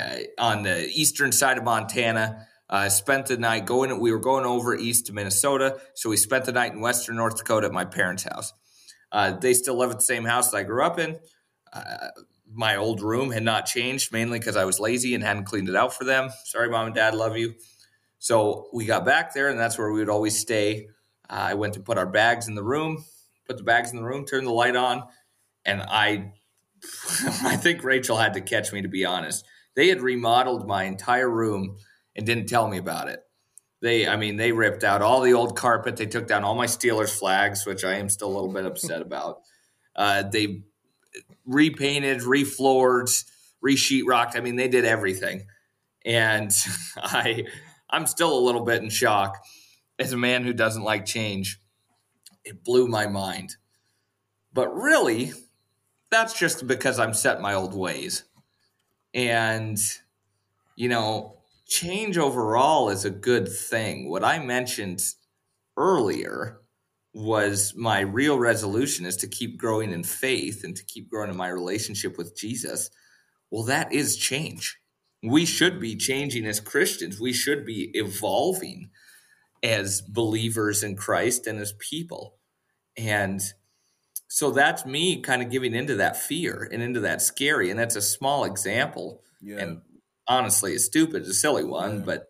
uh, 0.00 0.18
on 0.38 0.62
the 0.62 0.88
eastern 0.88 1.32
side 1.32 1.58
of 1.58 1.64
Montana. 1.64 2.46
Uh, 2.70 2.88
spent 2.88 3.26
the 3.26 3.36
night 3.36 3.66
going. 3.66 3.98
We 3.98 4.12
were 4.12 4.20
going 4.20 4.46
over 4.46 4.76
east 4.76 5.06
to 5.06 5.12
Minnesota, 5.12 5.80
so 5.94 6.08
we 6.08 6.16
spent 6.16 6.44
the 6.44 6.52
night 6.52 6.72
in 6.72 6.80
western 6.80 7.16
North 7.16 7.36
Dakota 7.36 7.66
at 7.66 7.72
my 7.72 7.84
parents' 7.84 8.22
house. 8.22 8.52
Uh, 9.10 9.32
they 9.32 9.54
still 9.54 9.74
live 9.74 9.90
at 9.90 9.96
the 9.96 10.04
same 10.04 10.24
house 10.24 10.52
that 10.52 10.58
I 10.58 10.62
grew 10.62 10.84
up 10.84 11.00
in. 11.00 11.18
Uh, 11.72 12.08
my 12.52 12.76
old 12.76 13.02
room 13.02 13.32
had 13.32 13.42
not 13.42 13.66
changed, 13.66 14.12
mainly 14.12 14.38
because 14.38 14.56
I 14.56 14.64
was 14.64 14.78
lazy 14.78 15.16
and 15.16 15.24
hadn't 15.24 15.44
cleaned 15.44 15.68
it 15.68 15.74
out 15.74 15.92
for 15.92 16.04
them. 16.04 16.30
Sorry, 16.44 16.70
mom 16.70 16.86
and 16.86 16.94
dad, 16.94 17.14
love 17.14 17.36
you. 17.36 17.54
So 18.20 18.68
we 18.72 18.84
got 18.84 19.04
back 19.04 19.34
there, 19.34 19.48
and 19.48 19.58
that's 19.58 19.76
where 19.76 19.90
we 19.90 19.98
would 19.98 20.08
always 20.08 20.38
stay. 20.38 20.88
Uh, 21.28 21.34
I 21.34 21.54
went 21.54 21.74
to 21.74 21.80
put 21.80 21.98
our 21.98 22.06
bags 22.06 22.46
in 22.46 22.54
the 22.54 22.62
room, 22.62 23.04
put 23.46 23.56
the 23.56 23.64
bags 23.64 23.90
in 23.90 23.96
the 23.96 24.04
room, 24.04 24.24
turned 24.26 24.46
the 24.46 24.52
light 24.52 24.76
on, 24.76 25.02
and 25.64 25.82
I, 25.82 26.32
I 27.42 27.56
think 27.56 27.82
Rachel 27.82 28.16
had 28.16 28.34
to 28.34 28.40
catch 28.40 28.72
me 28.72 28.82
to 28.82 28.88
be 28.88 29.04
honest. 29.04 29.44
They 29.74 29.88
had 29.88 30.00
remodeled 30.00 30.68
my 30.68 30.84
entire 30.84 31.30
room 31.30 31.78
and 32.20 32.26
didn't 32.26 32.50
tell 32.50 32.68
me 32.68 32.76
about 32.76 33.08
it. 33.08 33.22
They, 33.80 34.06
I 34.06 34.16
mean, 34.16 34.36
they 34.36 34.52
ripped 34.52 34.84
out 34.84 35.00
all 35.00 35.22
the 35.22 35.32
old 35.32 35.56
carpet. 35.56 35.96
They 35.96 36.04
took 36.04 36.28
down 36.28 36.44
all 36.44 36.54
my 36.54 36.66
Steelers 36.66 37.18
flags, 37.18 37.64
which 37.64 37.82
I 37.82 37.94
am 37.94 38.10
still 38.10 38.28
a 38.28 38.34
little 38.34 38.52
bit 38.52 38.66
upset 38.66 39.00
about. 39.00 39.40
Uh, 39.96 40.22
they 40.22 40.64
repainted, 41.46 42.20
refloored, 42.20 43.08
re-sheetrocked. 43.62 44.36
I 44.36 44.40
mean, 44.40 44.56
they 44.56 44.68
did 44.68 44.84
everything, 44.84 45.46
and 46.04 46.54
I, 46.98 47.46
I'm 47.88 48.06
still 48.06 48.38
a 48.38 48.44
little 48.44 48.66
bit 48.66 48.82
in 48.82 48.90
shock 48.90 49.42
as 49.98 50.12
a 50.12 50.18
man 50.18 50.44
who 50.44 50.52
doesn't 50.52 50.82
like 50.82 51.06
change. 51.06 51.58
It 52.44 52.62
blew 52.62 52.86
my 52.86 53.06
mind, 53.06 53.56
but 54.52 54.74
really, 54.74 55.32
that's 56.10 56.38
just 56.38 56.66
because 56.66 56.98
I'm 56.98 57.14
set 57.14 57.40
my 57.40 57.54
old 57.54 57.74
ways, 57.74 58.24
and 59.14 59.78
you 60.76 60.90
know, 60.90 61.39
change 61.70 62.18
overall 62.18 62.90
is 62.90 63.04
a 63.04 63.10
good 63.10 63.48
thing. 63.48 64.10
What 64.10 64.24
I 64.24 64.38
mentioned 64.40 65.02
earlier 65.76 66.60
was 67.14 67.72
my 67.76 68.00
real 68.00 68.38
resolution 68.38 69.06
is 69.06 69.16
to 69.16 69.28
keep 69.28 69.58
growing 69.58 69.92
in 69.92 70.04
faith 70.04 70.62
and 70.64 70.76
to 70.76 70.84
keep 70.84 71.08
growing 71.08 71.30
in 71.30 71.36
my 71.36 71.48
relationship 71.48 72.18
with 72.18 72.36
Jesus. 72.36 72.90
Well, 73.50 73.64
that 73.64 73.92
is 73.92 74.16
change. 74.16 74.78
We 75.22 75.44
should 75.44 75.80
be 75.80 75.96
changing 75.96 76.46
as 76.46 76.60
Christians. 76.60 77.20
We 77.20 77.32
should 77.32 77.64
be 77.64 77.90
evolving 77.94 78.90
as 79.62 80.00
believers 80.00 80.82
in 80.82 80.96
Christ 80.96 81.46
and 81.46 81.58
as 81.58 81.74
people. 81.78 82.36
And 82.96 83.40
so 84.28 84.50
that's 84.50 84.86
me 84.86 85.20
kind 85.20 85.42
of 85.42 85.50
giving 85.50 85.74
into 85.74 85.96
that 85.96 86.16
fear 86.16 86.68
and 86.72 86.82
into 86.82 87.00
that 87.00 87.22
scary. 87.22 87.70
And 87.70 87.78
that's 87.78 87.96
a 87.96 88.02
small 88.02 88.44
example. 88.44 89.22
Yeah. 89.40 89.58
And 89.58 89.82
honestly, 90.30 90.72
it's 90.72 90.86
stupid, 90.86 91.22
it's 91.22 91.30
a 91.30 91.34
silly 91.34 91.64
one, 91.64 91.98
yeah. 91.98 92.04
but 92.06 92.26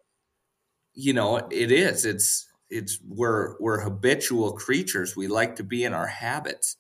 you 0.94 1.12
know, 1.12 1.36
it 1.36 1.70
is. 1.70 2.04
It's 2.04 2.48
it's 2.68 2.98
we're 3.06 3.56
we're 3.60 3.80
habitual 3.80 4.52
creatures. 4.52 5.16
We 5.16 5.28
like 5.28 5.56
to 5.56 5.62
be 5.62 5.84
in 5.84 5.92
our 5.92 6.06
habits. 6.06 6.76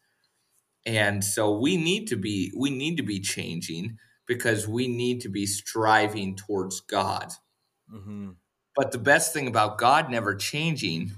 And 0.86 1.22
so 1.22 1.58
we 1.58 1.76
need 1.76 2.08
to 2.08 2.16
be 2.16 2.52
we 2.56 2.70
need 2.70 2.96
to 2.96 3.02
be 3.02 3.20
changing 3.20 3.98
because 4.26 4.66
we 4.66 4.88
need 4.88 5.20
to 5.20 5.28
be 5.28 5.46
striving 5.46 6.36
towards 6.36 6.80
God. 6.80 7.32
Mm-hmm. 7.92 8.30
But 8.74 8.92
the 8.92 8.98
best 8.98 9.32
thing 9.32 9.46
about 9.46 9.78
God 9.78 10.10
never 10.10 10.34
changing 10.34 11.12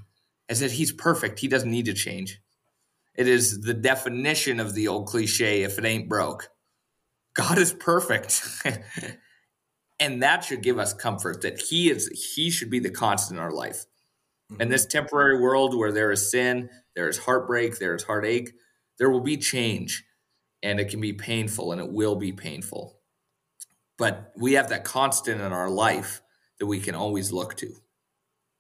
is 0.49 0.61
that 0.61 0.73
He's 0.73 0.93
perfect. 0.93 1.39
He 1.39 1.49
doesn't 1.49 1.71
need 1.71 1.87
to 1.87 1.95
change. 1.95 2.41
It 3.15 3.29
is 3.29 3.61
the 3.61 3.75
definition 3.75 4.59
of 4.59 4.75
the 4.75 4.89
old 4.89 5.07
cliche 5.07 5.63
if 5.63 5.79
it 5.79 5.85
ain't 5.85 6.09
broke. 6.09 6.49
God 7.35 7.59
is 7.59 7.73
perfect. 7.73 8.43
and 10.03 10.21
that 10.21 10.43
should 10.45 10.63
give 10.63 10.79
us 10.81 10.93
comfort 10.93 11.43
that 11.43 11.61
he 11.61 11.89
is 11.89 12.09
he 12.35 12.51
should 12.51 12.71
be 12.71 12.81
the 12.81 12.91
constant 12.91 13.39
in 13.39 13.45
our 13.45 13.53
life 13.53 13.87
in 14.51 14.57
mm-hmm. 14.57 14.71
this 14.71 14.85
temporary 14.85 15.41
world 15.41 15.77
where 15.77 15.93
there 15.93 16.11
is 16.11 16.31
sin, 16.31 16.69
there 16.95 17.09
is 17.09 17.19
heartbreak, 17.19 17.79
there 17.79 17.95
is 17.95 18.03
heartache, 18.03 18.53
there 18.99 19.09
will 19.09 19.21
be 19.21 19.37
change 19.37 20.05
and 20.63 20.81
it 20.81 20.89
can 20.89 21.01
be 21.01 21.13
painful 21.13 21.73
and 21.73 21.81
it 21.81 21.91
will 21.91 22.17
be 22.17 22.33
painful. 22.33 22.99
But 23.97 24.33
we 24.37 24.55
have 24.55 24.69
that 24.71 24.85
constant 24.85 25.41
in 25.41 25.53
our 25.53 25.71
life 25.71 26.21
that 26.59 26.67
we 26.67 26.81
can 26.81 26.95
always 26.95 27.33
look 27.33 27.57
to. 27.59 27.73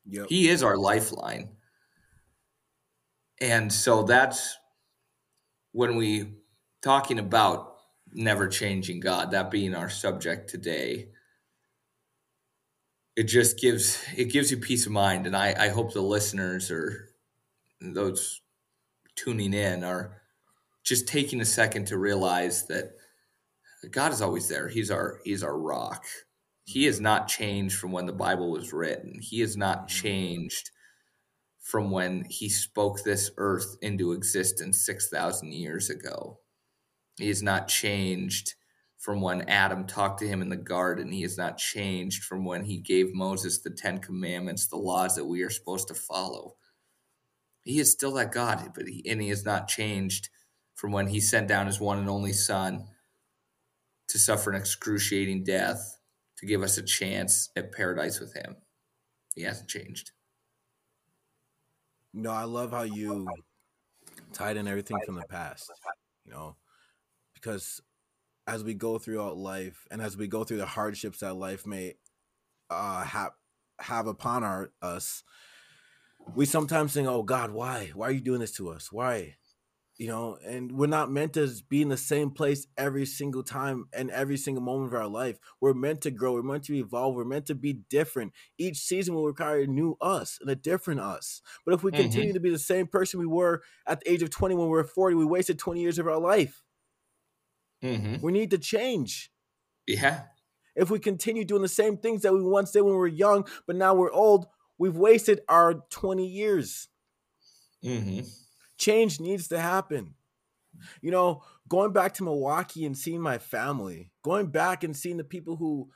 Yep. 0.06 0.26
He 0.28 0.48
is 0.48 0.62
our 0.62 0.76
lifeline. 0.76 1.50
And 3.40 3.72
so 3.72 4.04
that's 4.04 4.56
when 5.72 5.96
we 5.96 6.34
talking 6.82 7.18
about 7.18 7.74
never 8.12 8.46
changing 8.46 9.00
God, 9.00 9.32
that 9.32 9.50
being 9.50 9.74
our 9.74 9.88
subject 9.88 10.48
today 10.48 11.08
it 13.16 13.24
just 13.24 13.58
gives 13.58 14.02
it 14.16 14.26
gives 14.26 14.50
you 14.50 14.56
peace 14.56 14.86
of 14.86 14.92
mind. 14.92 15.26
And 15.26 15.36
i 15.36 15.54
i 15.58 15.68
hope 15.68 15.92
the 15.92 16.02
listeners 16.02 16.70
or 16.70 17.08
those 17.80 18.40
tuning 19.16 19.54
in 19.54 19.84
are 19.84 20.22
just 20.84 21.06
taking 21.06 21.40
a 21.40 21.44
second 21.44 21.86
to 21.86 21.98
realize 21.98 22.66
that 22.66 22.92
god 23.90 24.12
is 24.12 24.22
always 24.22 24.48
there. 24.48 24.68
He's 24.68 24.90
our 24.90 25.20
he's 25.24 25.42
our 25.42 25.58
rock. 25.58 26.04
He 26.64 26.84
has 26.84 26.96
mm-hmm. 26.96 27.04
not 27.04 27.28
changed 27.28 27.76
from 27.76 27.92
when 27.92 28.06
the 28.06 28.12
bible 28.12 28.50
was 28.50 28.72
written. 28.72 29.18
He 29.20 29.40
has 29.40 29.56
not 29.56 29.78
mm-hmm. 29.78 29.86
changed 29.88 30.70
from 31.60 31.90
when 31.90 32.24
he 32.28 32.48
spoke 32.48 33.02
this 33.02 33.30
earth 33.36 33.76
into 33.80 34.12
existence 34.12 34.84
6000 34.84 35.52
years 35.52 35.90
ago. 35.90 36.40
He 37.18 37.28
has 37.28 37.42
not 37.42 37.68
changed 37.68 38.54
from 39.02 39.20
when 39.20 39.42
Adam 39.48 39.84
talked 39.84 40.20
to 40.20 40.28
him 40.28 40.42
in 40.42 40.48
the 40.48 40.56
garden. 40.56 41.10
He 41.10 41.22
has 41.22 41.36
not 41.36 41.58
changed 41.58 42.22
from 42.22 42.44
when 42.44 42.64
he 42.64 42.78
gave 42.78 43.12
Moses 43.12 43.58
the 43.58 43.70
Ten 43.70 43.98
Commandments, 43.98 44.68
the 44.68 44.76
laws 44.76 45.16
that 45.16 45.24
we 45.24 45.42
are 45.42 45.50
supposed 45.50 45.88
to 45.88 45.94
follow. 45.94 46.54
He 47.64 47.80
is 47.80 47.90
still 47.90 48.12
that 48.12 48.30
God, 48.30 48.70
but 48.76 48.86
he, 48.86 49.02
and 49.10 49.20
he 49.20 49.28
has 49.30 49.44
not 49.44 49.66
changed 49.66 50.28
from 50.76 50.92
when 50.92 51.08
he 51.08 51.18
sent 51.18 51.48
down 51.48 51.66
his 51.66 51.80
one 51.80 51.98
and 51.98 52.08
only 52.08 52.32
Son 52.32 52.84
to 54.06 54.18
suffer 54.20 54.50
an 54.50 54.56
excruciating 54.56 55.42
death 55.42 55.98
to 56.36 56.46
give 56.46 56.62
us 56.62 56.78
a 56.78 56.82
chance 56.82 57.50
at 57.56 57.72
paradise 57.72 58.20
with 58.20 58.32
him. 58.34 58.54
He 59.34 59.42
hasn't 59.42 59.68
changed. 59.68 60.12
No, 62.14 62.30
I 62.30 62.44
love 62.44 62.70
how 62.70 62.82
you 62.82 63.26
tied 64.32 64.56
in 64.56 64.68
everything 64.68 64.98
from 65.04 65.16
the 65.16 65.26
past, 65.28 65.72
you 66.24 66.30
know, 66.30 66.54
because 67.34 67.80
as 68.46 68.64
we 68.64 68.74
go 68.74 68.98
throughout 68.98 69.36
life 69.36 69.86
and 69.90 70.02
as 70.02 70.16
we 70.16 70.26
go 70.26 70.44
through 70.44 70.56
the 70.58 70.66
hardships 70.66 71.20
that 71.20 71.34
life 71.34 71.66
may 71.66 71.94
uh, 72.70 73.04
have 73.04 73.32
have 73.78 74.06
upon 74.06 74.44
our 74.44 74.72
us, 74.80 75.22
we 76.34 76.46
sometimes 76.46 76.94
think, 76.94 77.08
"Oh 77.08 77.22
God, 77.22 77.52
why? 77.52 77.90
Why 77.94 78.08
are 78.08 78.12
you 78.12 78.20
doing 78.20 78.40
this 78.40 78.52
to 78.52 78.70
us? 78.70 78.90
Why?" 78.90 79.36
You 79.98 80.08
know, 80.08 80.38
and 80.44 80.72
we're 80.72 80.86
not 80.86 81.12
meant 81.12 81.34
to 81.34 81.48
be 81.68 81.82
in 81.82 81.88
the 81.88 81.96
same 81.96 82.30
place 82.30 82.66
every 82.76 83.04
single 83.04 83.42
time 83.42 83.86
and 83.92 84.10
every 84.10 84.36
single 84.36 84.62
moment 84.62 84.92
of 84.92 84.98
our 84.98 85.06
life. 85.06 85.38
We're 85.60 85.74
meant 85.74 86.00
to 86.00 86.10
grow. 86.10 86.32
We're 86.32 86.42
meant 86.42 86.64
to 86.64 86.74
evolve. 86.74 87.14
We're 87.14 87.24
meant 87.24 87.46
to 87.46 87.54
be 87.54 87.74
different. 87.90 88.32
Each 88.58 88.78
season 88.78 89.14
will 89.14 89.26
require 89.26 89.60
a 89.60 89.66
new 89.66 89.96
us 90.00 90.38
and 90.40 90.50
a 90.50 90.56
different 90.56 91.00
us. 91.00 91.42
But 91.64 91.74
if 91.74 91.84
we 91.84 91.92
mm-hmm. 91.92 92.02
continue 92.02 92.32
to 92.32 92.40
be 92.40 92.50
the 92.50 92.58
same 92.58 92.86
person 92.86 93.20
we 93.20 93.26
were 93.26 93.62
at 93.86 94.00
the 94.00 94.10
age 94.10 94.22
of 94.22 94.30
20 94.30 94.54
when 94.54 94.66
we 94.66 94.70
were 94.70 94.82
40, 94.82 95.14
we 95.14 95.26
wasted 95.26 95.58
20 95.58 95.80
years 95.80 95.98
of 95.98 96.08
our 96.08 96.18
life. 96.18 96.62
Mm-hmm. 97.82 98.24
We 98.24 98.32
need 98.32 98.50
to 98.50 98.58
change. 98.58 99.30
Yeah. 99.86 100.22
If 100.74 100.90
we 100.90 100.98
continue 100.98 101.44
doing 101.44 101.62
the 101.62 101.68
same 101.68 101.96
things 101.96 102.22
that 102.22 102.32
we 102.32 102.42
once 102.42 102.70
did 102.70 102.82
when 102.82 102.92
we 102.92 102.98
were 102.98 103.06
young, 103.06 103.46
but 103.66 103.76
now 103.76 103.94
we're 103.94 104.12
old, 104.12 104.46
we've 104.78 104.96
wasted 104.96 105.40
our 105.48 105.74
20 105.90 106.26
years. 106.26 106.88
Mm-hmm. 107.84 108.20
Change 108.78 109.20
needs 109.20 109.48
to 109.48 109.60
happen. 109.60 110.14
You 111.02 111.10
know, 111.10 111.42
going 111.68 111.92
back 111.92 112.14
to 112.14 112.24
Milwaukee 112.24 112.86
and 112.86 112.96
seeing 112.96 113.20
my 113.20 113.38
family, 113.38 114.10
going 114.22 114.46
back 114.46 114.84
and 114.84 114.96
seeing 114.96 115.18
the 115.18 115.24
people 115.24 115.56
who 115.56 115.90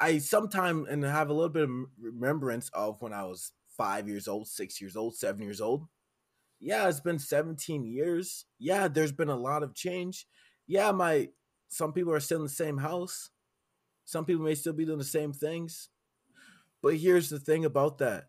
I 0.00 0.18
sometimes 0.18 0.88
and 0.88 1.04
have 1.04 1.28
a 1.28 1.34
little 1.34 1.50
bit 1.50 1.64
of 1.64 1.70
remembrance 2.00 2.70
of 2.72 3.02
when 3.02 3.12
I 3.12 3.24
was 3.24 3.52
five 3.76 4.08
years 4.08 4.26
old, 4.26 4.48
six 4.48 4.80
years 4.80 4.96
old, 4.96 5.14
seven 5.14 5.42
years 5.42 5.60
old. 5.60 5.86
Yeah, 6.58 6.88
it's 6.88 7.00
been 7.00 7.18
17 7.18 7.84
years. 7.84 8.46
Yeah, 8.58 8.88
there's 8.88 9.12
been 9.12 9.28
a 9.28 9.36
lot 9.36 9.62
of 9.62 9.74
change 9.74 10.26
yeah, 10.72 10.90
my 10.90 11.28
some 11.68 11.92
people 11.92 12.14
are 12.14 12.20
still 12.20 12.38
in 12.38 12.44
the 12.44 12.48
same 12.48 12.78
house. 12.78 13.28
Some 14.06 14.24
people 14.24 14.42
may 14.42 14.54
still 14.54 14.72
be 14.72 14.86
doing 14.86 14.96
the 14.96 15.04
same 15.04 15.34
things. 15.34 15.90
But 16.82 16.96
here's 16.96 17.28
the 17.28 17.38
thing 17.38 17.66
about 17.66 17.98
that. 17.98 18.28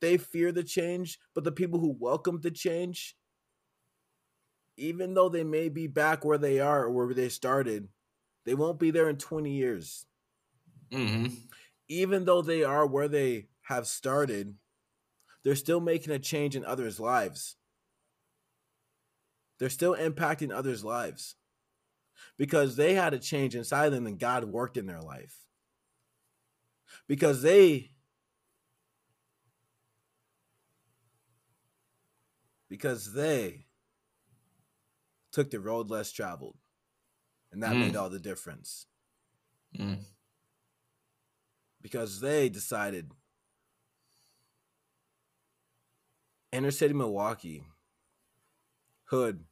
They 0.00 0.18
fear 0.18 0.52
the 0.52 0.62
change, 0.62 1.18
but 1.34 1.42
the 1.42 1.50
people 1.50 1.80
who 1.80 1.96
welcome 1.98 2.40
the 2.40 2.52
change, 2.52 3.16
even 4.76 5.14
though 5.14 5.28
they 5.28 5.42
may 5.42 5.68
be 5.68 5.88
back 5.88 6.24
where 6.24 6.38
they 6.38 6.60
are 6.60 6.84
or 6.84 6.92
where 6.92 7.12
they 7.12 7.28
started, 7.28 7.88
they 8.46 8.54
won't 8.54 8.78
be 8.78 8.92
there 8.92 9.08
in 9.08 9.16
20 9.16 9.50
years. 9.50 10.06
Mm-hmm. 10.92 11.34
Even 11.88 12.24
though 12.24 12.42
they 12.42 12.62
are 12.62 12.86
where 12.86 13.08
they 13.08 13.48
have 13.62 13.88
started, 13.88 14.54
they're 15.42 15.56
still 15.56 15.80
making 15.80 16.12
a 16.12 16.20
change 16.20 16.54
in 16.54 16.64
others' 16.64 17.00
lives. 17.00 17.56
They're 19.62 19.70
still 19.70 19.94
impacting 19.94 20.52
others' 20.52 20.82
lives 20.82 21.36
because 22.36 22.74
they 22.74 22.94
had 22.94 23.14
a 23.14 23.18
change 23.20 23.54
inside 23.54 23.90
them 23.90 24.08
and 24.08 24.18
God 24.18 24.42
worked 24.46 24.76
in 24.76 24.86
their 24.86 25.00
life. 25.00 25.36
Because 27.06 27.42
they 27.42 27.92
because 32.68 33.12
they 33.12 33.66
took 35.30 35.52
the 35.52 35.60
road 35.60 35.90
less 35.90 36.10
traveled 36.10 36.56
and 37.52 37.62
that 37.62 37.74
mm. 37.74 37.82
made 37.82 37.94
all 37.94 38.10
the 38.10 38.18
difference. 38.18 38.86
Mm. 39.78 39.98
Because 41.80 42.18
they 42.18 42.48
decided 42.48 43.12
inner 46.50 46.72
city 46.72 46.94
Milwaukee, 46.94 47.62
hood. 49.04 49.44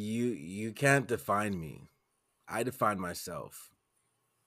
You 0.00 0.26
you 0.26 0.72
can't 0.72 1.08
define 1.08 1.58
me. 1.58 1.90
I 2.46 2.62
define 2.62 3.00
myself. 3.00 3.70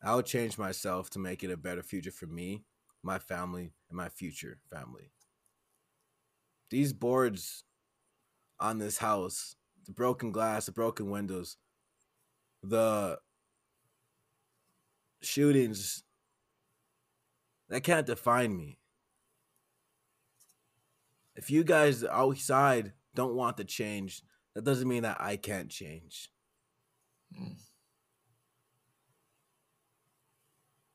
I'll 0.02 0.22
change 0.22 0.58
myself 0.58 1.10
to 1.10 1.20
make 1.20 1.44
it 1.44 1.52
a 1.52 1.58
better 1.58 1.84
future 1.84 2.10
for 2.10 2.26
me, 2.26 2.64
my 3.04 3.20
family, 3.20 3.74
and 3.90 3.98
my 3.98 4.08
future 4.08 4.60
family. 4.72 5.12
These 6.70 6.94
boards 6.94 7.66
on 8.62 8.78
this 8.78 9.00
house, 9.00 9.58
the 9.86 9.92
broken 9.92 10.32
glass, 10.32 10.68
the 10.68 10.72
broken 10.72 11.10
windows, 11.10 11.58
the 12.64 13.20
shootings 15.22 16.04
that 17.68 17.84
can't 17.84 18.08
define 18.08 18.56
me. 18.56 18.78
If 21.36 21.52
you 21.52 21.66
guys 21.66 22.06
outside 22.06 22.94
don't 23.14 23.36
want 23.36 23.58
to 23.58 23.66
change, 23.66 24.24
that 24.56 24.64
doesn't 24.64 24.88
mean 24.88 25.04
that 25.04 25.18
I 25.20 25.38
can't 25.38 25.70
change. 25.70 26.30
Mm. 27.38 27.56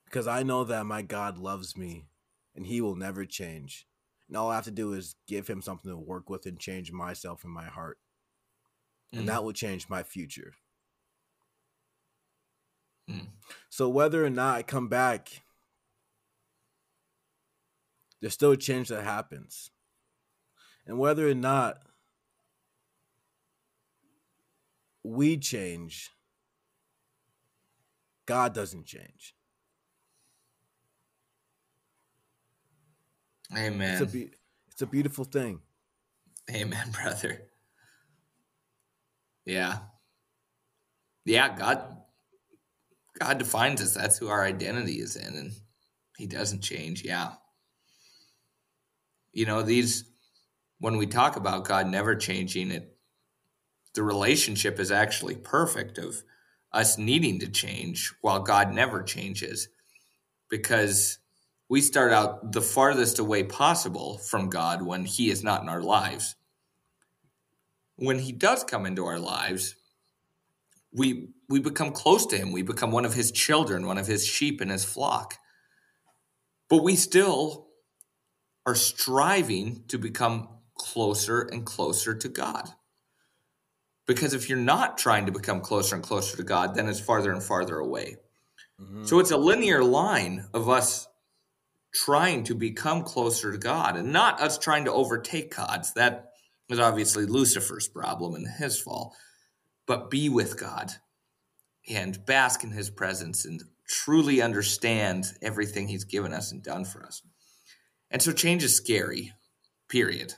Because 0.05 0.27
I 0.27 0.43
know 0.43 0.65
that 0.65 0.87
my 0.87 1.03
God 1.03 1.39
loves 1.39 1.77
me 1.77 2.07
and 2.55 2.67
he 2.67 2.81
will 2.81 2.95
never 2.95 3.25
change. 3.25 3.87
And 4.29 4.37
all 4.37 4.51
I 4.51 4.57
have 4.57 4.65
to 4.65 4.71
do 4.71 4.93
is 4.93 5.15
give 5.27 5.47
him 5.47 5.63
something 5.63 5.91
to 5.91 5.97
work 5.97 6.29
with 6.29 6.47
and 6.47 6.59
change 6.59 6.93
myself 6.93 7.45
and 7.45 7.53
my 7.53 7.67
heart. 7.67 7.99
Mm. 9.15 9.21
And 9.21 9.29
that 9.29 9.45
will 9.45 9.53
change 9.53 9.89
my 9.89 10.03
future. 10.03 10.55
Mm. 13.11 13.29
So 13.71 13.89
whether 13.89 14.25
or 14.25 14.31
not 14.31 14.57
I 14.57 14.63
come 14.63 14.89
back, 14.89 15.43
there's 18.21 18.35
still 18.35 18.53
a 18.53 18.57
change 18.57 18.89
that 18.89 19.05
happens. 19.05 19.71
And 20.87 20.99
whether 20.99 21.29
or 21.29 21.35
not 21.35 21.79
we 25.07 25.37
change, 25.37 26.11
God 28.27 28.55
doesn't 28.55 28.87
change. 28.87 29.35
Amen. 33.57 34.03
It's 34.03 34.13
a, 34.13 34.17
be- 34.17 34.31
it's 34.73 34.83
a 34.83 34.87
beautiful 34.87 35.25
thing. 35.25 35.61
Amen, 36.51 36.91
brother. 37.03 37.43
Yeah. 39.45 39.79
Yeah, 41.25 41.57
God 41.57 41.97
God 43.19 43.39
defines 43.39 43.81
us. 43.81 43.95
That's 43.95 44.19
who 44.19 44.29
our 44.29 44.45
identity 44.45 45.01
is 45.01 45.17
in, 45.17 45.35
and 45.35 45.53
He 46.19 46.27
doesn't 46.27 46.61
change. 46.61 47.03
Yeah. 47.05 47.33
You 49.33 49.47
know, 49.47 49.63
these, 49.63 50.05
when 50.81 50.97
we 50.97 51.07
talk 51.07 51.37
about 51.37 51.65
God 51.65 51.89
never 51.89 52.15
changing 52.15 52.71
it, 52.71 52.96
the 53.97 54.05
relationship 54.05 54.79
is 54.79 54.93
actually 54.93 55.35
perfect 55.35 55.99
of 55.99 56.23
us 56.73 56.99
needing 56.99 57.41
to 57.41 57.49
change 57.49 58.13
while 58.21 58.41
God 58.41 58.73
never 58.73 59.03
changes 59.03 59.69
because 60.49 61.19
we 61.69 61.81
start 61.81 62.13
out 62.13 62.53
the 62.53 62.63
farthest 62.63 63.19
away 63.19 63.43
possible 63.43 64.19
from 64.19 64.51
God 64.51 64.83
when 64.83 65.05
He 65.05 65.31
is 65.31 65.43
not 65.43 65.63
in 65.63 65.69
our 65.69 65.83
lives. 65.83 66.37
When 67.97 68.19
He 68.19 68.31
does 68.33 68.63
come 68.63 68.87
into 68.87 69.07
our 69.07 69.19
lives, 69.19 69.75
we 70.93 71.31
we 71.49 71.61
become 71.61 71.93
close 71.93 72.27
to 72.27 72.37
him. 72.37 72.53
We 72.53 72.63
become 72.63 72.91
one 72.91 73.05
of 73.05 73.15
his 73.15 73.31
children, 73.31 73.87
one 73.87 73.99
of 73.99 74.07
his 74.07 74.27
sheep 74.27 74.61
in 74.61 74.69
his 74.69 74.85
flock. 74.85 75.37
But 76.69 76.83
we 76.83 76.97
still 76.97 77.69
are 78.67 78.75
striving 78.75 79.85
to 79.89 79.99
become 79.99 80.49
closer 80.75 81.43
and 81.43 81.65
closer 81.65 82.15
to 82.15 82.29
God. 82.29 82.69
Because 84.07 84.35
if 84.35 84.49
you're 84.49 84.59
not 84.59 84.99
trying 84.99 85.27
to 85.27 85.33
become 85.33 85.61
closer 85.61 85.95
and 85.97 86.05
closer 86.05 86.37
to 86.37 86.43
God, 86.43 86.75
then 86.75 86.89
it's 86.89 87.01
farther 87.01 87.33
and 87.33 87.43
farther 87.43 87.79
away. 87.79 88.17
Mm-hmm. 88.81 89.05
So 89.05 89.19
it's 89.19 89.33
a 89.33 89.37
linear 89.37 89.83
line 89.83 90.47
of 90.55 90.69
us 90.69 91.09
trying 91.93 92.45
to 92.45 92.55
become 92.55 93.03
closer 93.03 93.51
to 93.51 93.59
God 93.59 93.97
and 93.97 94.13
not 94.13 94.41
us 94.41 94.59
trying 94.59 94.85
to 94.85 94.93
overtake 94.93 95.57
God. 95.57 95.85
That 95.97 96.31
is 96.69 96.79
obviously 96.79 97.27
Lucifer's 97.27 97.89
problem 97.89 98.35
and 98.35 98.47
his 98.47 98.79
fall 98.79 99.17
but 99.87 100.11
be 100.11 100.29
with 100.29 100.59
God 100.59 100.93
and 101.89 102.25
bask 102.27 102.65
in 102.65 102.73
his 102.73 102.91
presence 102.91 103.45
and 103.45 103.63
truly 103.89 104.43
understand 104.43 105.33
everything 105.41 105.87
he's 105.87 106.05
given 106.05 106.33
us 106.33 106.51
and 106.51 106.63
done 106.63 106.85
for 106.85 107.07
us. 107.07 107.23
And 108.11 108.21
so 108.21 108.33
change 108.33 108.65
is 108.65 108.77
scary, 108.77 109.33
period. 109.89 110.35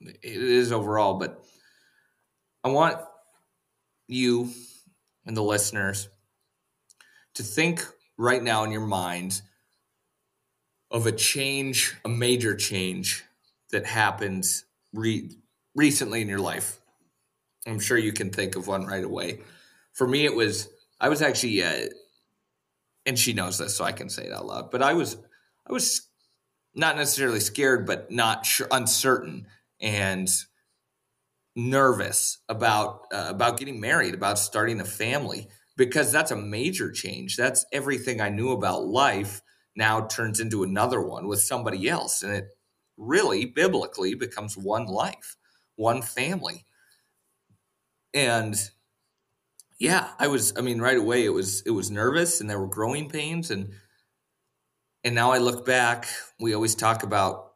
It 0.00 0.18
is 0.22 0.72
overall, 0.72 1.14
but 1.14 1.44
I 2.66 2.68
want 2.68 2.98
you 4.08 4.50
and 5.24 5.36
the 5.36 5.42
listeners 5.42 6.08
to 7.36 7.44
think 7.44 7.86
right 8.18 8.42
now 8.42 8.64
in 8.64 8.72
your 8.72 8.84
mind 8.88 9.40
of 10.90 11.06
a 11.06 11.12
change, 11.12 11.94
a 12.04 12.08
major 12.08 12.56
change 12.56 13.22
that 13.70 13.86
happened 13.86 14.44
re- 14.92 15.30
recently 15.76 16.20
in 16.22 16.28
your 16.28 16.40
life 16.40 16.80
I'm 17.68 17.78
sure 17.78 17.98
you 17.98 18.12
can 18.12 18.30
think 18.30 18.56
of 18.56 18.66
one 18.66 18.84
right 18.84 19.04
away. 19.04 19.42
For 19.92 20.08
me, 20.08 20.24
it 20.24 20.34
was 20.34 20.68
I 21.00 21.08
was 21.08 21.22
actually, 21.22 21.62
uh, 21.62 21.86
and 23.06 23.16
she 23.16 23.32
knows 23.32 23.58
this, 23.58 23.76
so 23.76 23.84
I 23.84 23.92
can 23.92 24.08
say 24.08 24.24
it 24.24 24.32
out 24.32 24.46
loud. 24.46 24.70
But 24.72 24.82
I 24.82 24.94
was, 24.94 25.16
I 25.68 25.72
was 25.72 26.08
not 26.74 26.96
necessarily 26.96 27.38
scared, 27.38 27.86
but 27.86 28.10
not 28.10 28.44
sure, 28.44 28.66
uncertain 28.72 29.46
and 29.80 30.28
nervous 31.56 32.38
about 32.48 33.06
uh, 33.12 33.26
about 33.28 33.58
getting 33.58 33.80
married, 33.80 34.14
about 34.14 34.38
starting 34.38 34.80
a 34.80 34.84
family, 34.84 35.48
because 35.76 36.12
that's 36.12 36.30
a 36.30 36.36
major 36.36 36.90
change. 36.92 37.36
That's 37.36 37.66
everything 37.72 38.20
I 38.20 38.28
knew 38.28 38.50
about 38.52 38.86
life 38.86 39.42
now 39.76 40.06
turns 40.06 40.40
into 40.40 40.62
another 40.62 41.00
one 41.02 41.26
with 41.28 41.40
somebody 41.40 41.88
else, 41.88 42.22
and 42.22 42.32
it 42.34 42.46
really 42.96 43.46
biblically 43.46 44.14
becomes 44.14 44.56
one 44.56 44.86
life, 44.86 45.36
one 45.76 46.02
family 46.02 46.64
and 48.14 48.70
yeah 49.78 50.08
i 50.18 50.26
was 50.26 50.52
i 50.56 50.60
mean 50.60 50.80
right 50.80 50.96
away 50.96 51.24
it 51.24 51.30
was 51.32 51.62
it 51.66 51.70
was 51.70 51.90
nervous 51.90 52.40
and 52.40 52.48
there 52.48 52.58
were 52.60 52.66
growing 52.66 53.08
pains 53.08 53.50
and 53.50 53.70
and 55.04 55.14
now 55.14 55.30
i 55.32 55.38
look 55.38 55.64
back 55.64 56.06
we 56.40 56.54
always 56.54 56.74
talk 56.74 57.02
about 57.02 57.52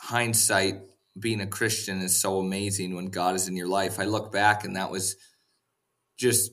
hindsight 0.00 0.76
being 1.18 1.40
a 1.40 1.46
christian 1.46 2.00
is 2.00 2.20
so 2.20 2.38
amazing 2.38 2.94
when 2.94 3.06
god 3.06 3.34
is 3.34 3.48
in 3.48 3.56
your 3.56 3.68
life 3.68 3.98
i 3.98 4.04
look 4.04 4.32
back 4.32 4.64
and 4.64 4.76
that 4.76 4.90
was 4.90 5.16
just 6.18 6.52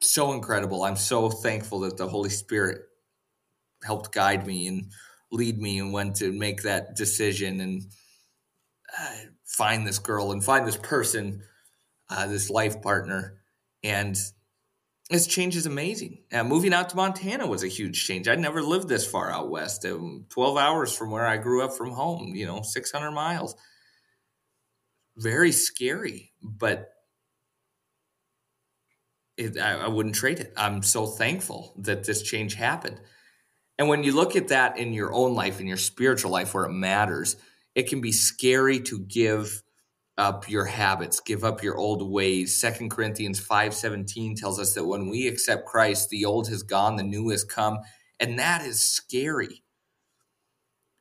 so 0.00 0.32
incredible 0.32 0.84
i'm 0.84 0.96
so 0.96 1.30
thankful 1.30 1.80
that 1.80 1.96
the 1.96 2.08
holy 2.08 2.30
spirit 2.30 2.82
helped 3.84 4.12
guide 4.12 4.46
me 4.46 4.66
and 4.66 4.90
lead 5.32 5.58
me 5.58 5.78
and 5.78 5.92
when 5.92 6.12
to 6.12 6.32
make 6.32 6.62
that 6.62 6.94
decision 6.94 7.60
and 7.60 7.82
uh, 8.98 9.14
find 9.44 9.86
this 9.86 9.98
girl 9.98 10.32
and 10.32 10.44
find 10.44 10.66
this 10.66 10.76
person 10.76 11.42
uh, 12.10 12.26
this 12.26 12.50
life 12.50 12.82
partner, 12.82 13.38
and 13.82 14.16
this 15.10 15.26
change 15.26 15.56
is 15.56 15.66
amazing. 15.66 16.18
Uh, 16.32 16.44
moving 16.44 16.72
out 16.72 16.90
to 16.90 16.96
Montana 16.96 17.46
was 17.46 17.62
a 17.62 17.68
huge 17.68 18.06
change. 18.06 18.28
I'd 18.28 18.38
never 18.38 18.62
lived 18.62 18.88
this 18.88 19.06
far 19.06 19.30
out 19.30 19.50
west. 19.50 19.84
Um, 19.84 20.26
Twelve 20.28 20.56
hours 20.56 20.96
from 20.96 21.10
where 21.10 21.26
I 21.26 21.36
grew 21.36 21.62
up 21.62 21.72
from 21.76 21.90
home. 21.90 22.34
You 22.34 22.46
know, 22.46 22.62
six 22.62 22.90
hundred 22.92 23.12
miles. 23.12 23.54
Very 25.16 25.52
scary, 25.52 26.32
but 26.42 26.90
it, 29.36 29.58
I, 29.58 29.72
I 29.84 29.88
wouldn't 29.88 30.14
trade 30.14 30.40
it. 30.40 30.52
I'm 30.56 30.82
so 30.82 31.06
thankful 31.06 31.74
that 31.78 32.04
this 32.04 32.22
change 32.22 32.54
happened. 32.54 33.00
And 33.78 33.88
when 33.88 34.04
you 34.04 34.12
look 34.12 34.36
at 34.36 34.48
that 34.48 34.78
in 34.78 34.92
your 34.92 35.12
own 35.12 35.34
life, 35.34 35.60
in 35.60 35.66
your 35.66 35.76
spiritual 35.76 36.30
life, 36.30 36.54
where 36.54 36.64
it 36.64 36.72
matters, 36.72 37.36
it 37.74 37.88
can 37.88 38.00
be 38.00 38.12
scary 38.12 38.80
to 38.80 39.00
give 39.00 39.62
up 40.16 40.48
your 40.48 40.64
habits, 40.64 41.20
give 41.20 41.42
up 41.42 41.62
your 41.62 41.76
old 41.76 42.08
ways. 42.08 42.56
Second 42.56 42.90
Corinthians 42.90 43.40
5:17 43.40 44.36
tells 44.36 44.60
us 44.60 44.74
that 44.74 44.84
when 44.84 45.08
we 45.10 45.26
accept 45.26 45.66
Christ, 45.66 46.08
the 46.10 46.24
old 46.24 46.48
has 46.48 46.62
gone, 46.62 46.96
the 46.96 47.02
new 47.02 47.30
has 47.30 47.42
come, 47.44 47.78
and 48.20 48.38
that 48.38 48.62
is 48.64 48.80
scary. 48.80 49.64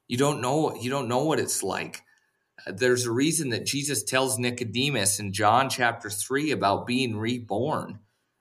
You 0.08 0.17
don't 0.17 0.41
know 0.41 0.76
you 0.76 0.89
don't 0.89 1.08
know 1.08 1.23
what 1.26 1.39
it's 1.39 1.62
like. 1.62 2.02
There's 2.67 3.06
a 3.06 3.12
reason 3.12 3.49
that 3.49 3.65
Jesus 3.65 4.04
tells 4.04 4.39
Nicodemus 4.39 5.19
in 5.19 5.34
John 5.34 5.69
chapter 5.69 6.10
3 6.10 6.52
about 6.52 6.88
being 6.88 7.17
reborn. 7.17 7.99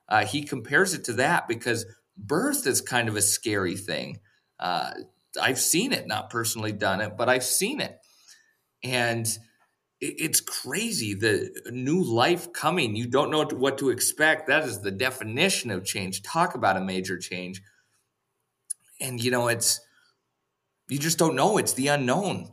Uh, 0.09 0.25
he 0.25 0.43
compares 0.43 0.95
it 0.95 1.05
to 1.05 1.15
that 1.15 1.49
because 1.49 1.87
birth 2.17 2.67
is 2.67 2.81
kind 2.81 3.09
of 3.09 3.17
a 3.17 3.23
scary 3.23 3.77
thing. 3.77 4.21
Uh, 4.61 4.93
I've 5.41 5.59
seen 5.59 5.93
it, 5.93 6.07
not 6.07 6.31
personally 6.31 6.73
done 6.73 7.01
it, 7.01 7.17
but 7.17 7.29
I've 7.29 7.45
seen 7.45 7.81
it. 7.81 7.99
And 8.85 9.27
it's 10.03 10.41
crazy 10.41 11.15
the 11.15 11.53
new 11.71 12.03
life 12.03 12.53
coming 12.53 12.97
you 12.97 13.07
don't 13.07 13.31
know 13.31 13.45
what 13.45 13.79
to 13.79 13.91
expect 13.91 14.49
that 14.49 14.65
is 14.65 14.81
the 14.81 14.91
definition 14.91 15.71
of 15.71 15.85
change 15.85 16.23
talk 16.23 16.57
about 16.57 16.77
a 16.77 16.81
major 16.81 17.17
change 17.17 17.63
and 19.01 19.23
you 19.23 19.31
know 19.31 19.47
it's 19.47 19.81
you 20.89 20.99
just 20.99 21.19
don't 21.19 21.37
know 21.37 21.57
it's 21.57 21.75
the 21.75 21.87
unknown 21.87 22.51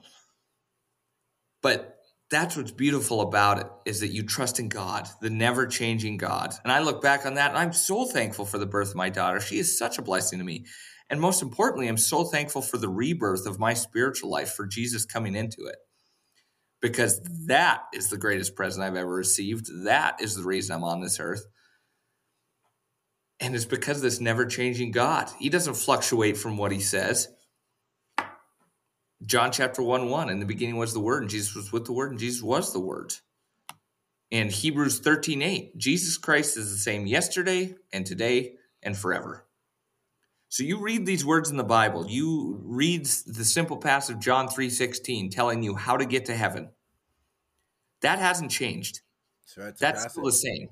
but 1.61 1.95
that's 2.31 2.55
what's 2.55 2.71
beautiful 2.71 3.21
about 3.21 3.59
it 3.59 3.67
is 3.85 4.01
that 4.01 4.09
you 4.09 4.23
trust 4.23 4.59
in 4.59 4.69
god 4.69 5.07
the 5.21 5.29
never 5.29 5.65
changing 5.67 6.17
god 6.17 6.53
and 6.63 6.71
i 6.71 6.79
look 6.79 7.01
back 7.01 7.25
on 7.25 7.35
that 7.35 7.49
and 7.49 7.57
i'm 7.57 7.73
so 7.73 8.05
thankful 8.05 8.45
for 8.45 8.57
the 8.57 8.65
birth 8.65 8.89
of 8.89 8.95
my 8.95 9.09
daughter 9.09 9.39
she 9.39 9.59
is 9.59 9.77
such 9.77 9.97
a 9.97 10.03
blessing 10.03 10.39
to 10.39 10.45
me 10.45 10.65
and 11.09 11.19
most 11.19 11.41
importantly 11.41 11.87
i'm 11.87 11.97
so 11.97 12.23
thankful 12.23 12.61
for 12.61 12.77
the 12.77 12.89
rebirth 12.89 13.45
of 13.45 13.59
my 13.59 13.73
spiritual 13.73 14.29
life 14.29 14.53
for 14.53 14.67
jesus 14.67 15.05
coming 15.05 15.35
into 15.35 15.65
it 15.65 15.77
because 16.81 17.21
that 17.47 17.83
is 17.93 18.09
the 18.09 18.17
greatest 18.17 18.55
present 18.55 18.85
I've 18.85 18.95
ever 18.95 19.13
received. 19.13 19.67
That 19.85 20.21
is 20.21 20.35
the 20.35 20.43
reason 20.43 20.75
I'm 20.75 20.83
on 20.83 21.01
this 21.01 21.19
earth. 21.19 21.45
And 23.39 23.55
it's 23.55 23.65
because 23.65 23.97
of 23.97 24.03
this 24.03 24.19
never 24.19 24.45
changing 24.45 24.91
God. 24.91 25.29
He 25.39 25.49
doesn't 25.49 25.75
fluctuate 25.75 26.37
from 26.37 26.57
what 26.57 26.71
he 26.71 26.79
says. 26.79 27.27
John 29.25 29.51
chapter 29.51 29.81
1 29.81 30.09
1, 30.09 30.29
in 30.29 30.39
the 30.39 30.45
beginning 30.45 30.77
was 30.77 30.93
the 30.93 30.99
Word, 30.99 31.23
and 31.23 31.29
Jesus 31.29 31.55
was 31.55 31.71
with 31.71 31.85
the 31.85 31.93
Word, 31.93 32.11
and 32.11 32.19
Jesus 32.19 32.41
was 32.41 32.71
the 32.71 32.79
Word. 32.79 33.13
And 34.31 34.51
Hebrews 34.51 34.99
13 34.99 35.41
8, 35.41 35.77
Jesus 35.77 36.17
Christ 36.17 36.57
is 36.57 36.71
the 36.71 36.77
same 36.77 37.05
yesterday 37.05 37.75
and 37.91 38.05
today 38.05 38.55
and 38.81 38.97
forever. 38.97 39.45
So 40.49 40.63
you 40.63 40.79
read 40.79 41.05
these 41.05 41.25
words 41.25 41.51
in 41.51 41.57
the 41.57 41.63
Bible. 41.63 42.07
You 42.07 42.59
read 42.63 43.05
the 43.05 43.45
simple 43.45 43.77
passage 43.77 44.15
of 44.15 44.21
John 44.21 44.47
3:16 44.47 45.29
telling 45.29 45.61
you 45.61 45.75
how 45.75 45.97
to 45.97 46.05
get 46.05 46.25
to 46.25 46.35
heaven. 46.35 46.69
That 48.01 48.19
hasn't 48.19 48.51
changed. 48.51 49.01
That's, 49.55 49.79
That's 49.79 50.11
still 50.13 50.25
the 50.25 50.31
same. 50.31 50.69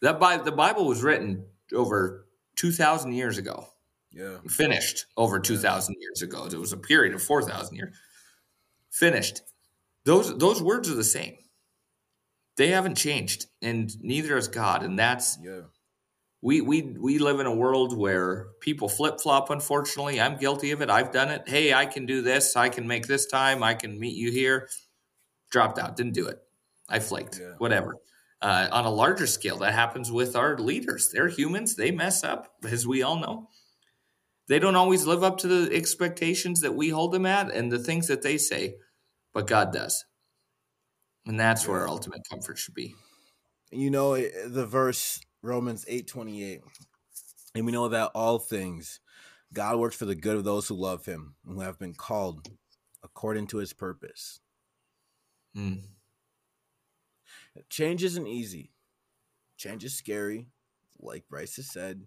That 0.00 0.18
Bi- 0.18 0.38
the 0.38 0.52
Bible 0.52 0.86
was 0.86 1.02
written 1.02 1.46
over 1.72 2.26
2000 2.56 3.12
years 3.12 3.38
ago. 3.38 3.68
Yeah. 4.14 4.38
Finished 4.48 5.06
over 5.16 5.40
2000 5.40 5.96
years 5.98 6.22
ago. 6.22 6.46
It 6.46 6.54
was 6.54 6.72
a 6.72 6.76
period 6.76 7.14
of 7.14 7.22
4000 7.22 7.76
years. 7.76 7.96
Finished. 8.90 9.42
Those 10.04 10.36
those 10.38 10.62
words 10.62 10.90
are 10.90 10.94
the 10.94 11.04
same. 11.04 11.36
They 12.56 12.68
haven't 12.68 12.94
changed 12.96 13.46
and 13.62 13.90
neither 14.02 14.36
has 14.36 14.48
God 14.48 14.84
and 14.84 14.98
that's 14.98 15.38
yeah 15.42 15.62
we 16.44 16.60
we 16.60 16.82
we 16.82 17.18
live 17.18 17.40
in 17.40 17.46
a 17.46 17.54
world 17.54 17.96
where 17.96 18.48
people 18.60 18.86
flip 18.86 19.18
flop. 19.18 19.48
Unfortunately, 19.48 20.20
I'm 20.20 20.36
guilty 20.36 20.72
of 20.72 20.82
it. 20.82 20.90
I've 20.90 21.10
done 21.10 21.30
it. 21.30 21.48
Hey, 21.48 21.72
I 21.72 21.86
can 21.86 22.04
do 22.04 22.20
this. 22.20 22.54
I 22.54 22.68
can 22.68 22.86
make 22.86 23.06
this 23.06 23.24
time. 23.24 23.62
I 23.62 23.72
can 23.72 23.98
meet 23.98 24.14
you 24.14 24.30
here. 24.30 24.68
Dropped 25.50 25.78
out. 25.78 25.96
Didn't 25.96 26.12
do 26.12 26.26
it. 26.26 26.38
I 26.86 26.98
flaked. 26.98 27.40
Yeah. 27.40 27.54
Whatever. 27.56 27.96
Uh, 28.42 28.68
on 28.70 28.84
a 28.84 28.90
larger 28.90 29.26
scale, 29.26 29.56
that 29.56 29.72
happens 29.72 30.12
with 30.12 30.36
our 30.36 30.58
leaders. 30.58 31.08
They're 31.10 31.28
humans. 31.28 31.76
They 31.76 31.90
mess 31.90 32.22
up, 32.22 32.52
as 32.68 32.86
we 32.86 33.02
all 33.02 33.18
know. 33.18 33.48
They 34.48 34.58
don't 34.58 34.76
always 34.76 35.06
live 35.06 35.22
up 35.22 35.38
to 35.38 35.48
the 35.48 35.74
expectations 35.74 36.60
that 36.60 36.74
we 36.74 36.90
hold 36.90 37.12
them 37.12 37.26
at 37.26 37.50
and 37.50 37.72
the 37.72 37.78
things 37.78 38.08
that 38.08 38.22
they 38.22 38.36
say, 38.36 38.76
but 39.32 39.46
God 39.46 39.72
does. 39.72 40.04
And 41.26 41.40
that's 41.40 41.66
where 41.66 41.80
our 41.80 41.88
ultimate 41.88 42.28
comfort 42.28 42.58
should 42.58 42.74
be. 42.74 42.94
You 43.70 43.90
know, 43.90 44.16
the 44.16 44.66
verse 44.66 45.20
Romans 45.42 45.84
8:28. 45.88 46.60
And 47.54 47.66
we 47.66 47.72
know 47.72 47.88
that 47.88 48.10
all 48.14 48.38
things 48.38 49.00
God 49.54 49.78
works 49.78 49.96
for 49.96 50.04
the 50.04 50.16
good 50.16 50.36
of 50.36 50.44
those 50.44 50.66
who 50.66 50.74
love 50.74 51.06
him, 51.06 51.36
and 51.46 51.54
who 51.54 51.60
have 51.60 51.78
been 51.78 51.94
called 51.94 52.48
according 53.02 53.46
to 53.48 53.58
his 53.58 53.72
purpose. 53.72 54.40
Mm. 55.56 55.82
Change 57.70 58.02
isn't 58.02 58.26
easy. 58.26 58.72
Change 59.56 59.84
is 59.84 59.94
scary, 59.94 60.48
like 60.98 61.28
Bryce 61.28 61.56
has 61.56 61.70
said. 61.70 62.02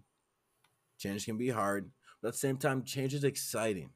Change 0.98 1.24
can 1.24 1.38
be 1.38 1.48
hard, 1.48 1.90
but 2.20 2.28
at 2.28 2.34
the 2.34 2.38
same 2.38 2.56
time, 2.56 2.82
change 2.82 3.14
is 3.14 3.24
exciting 3.24 3.90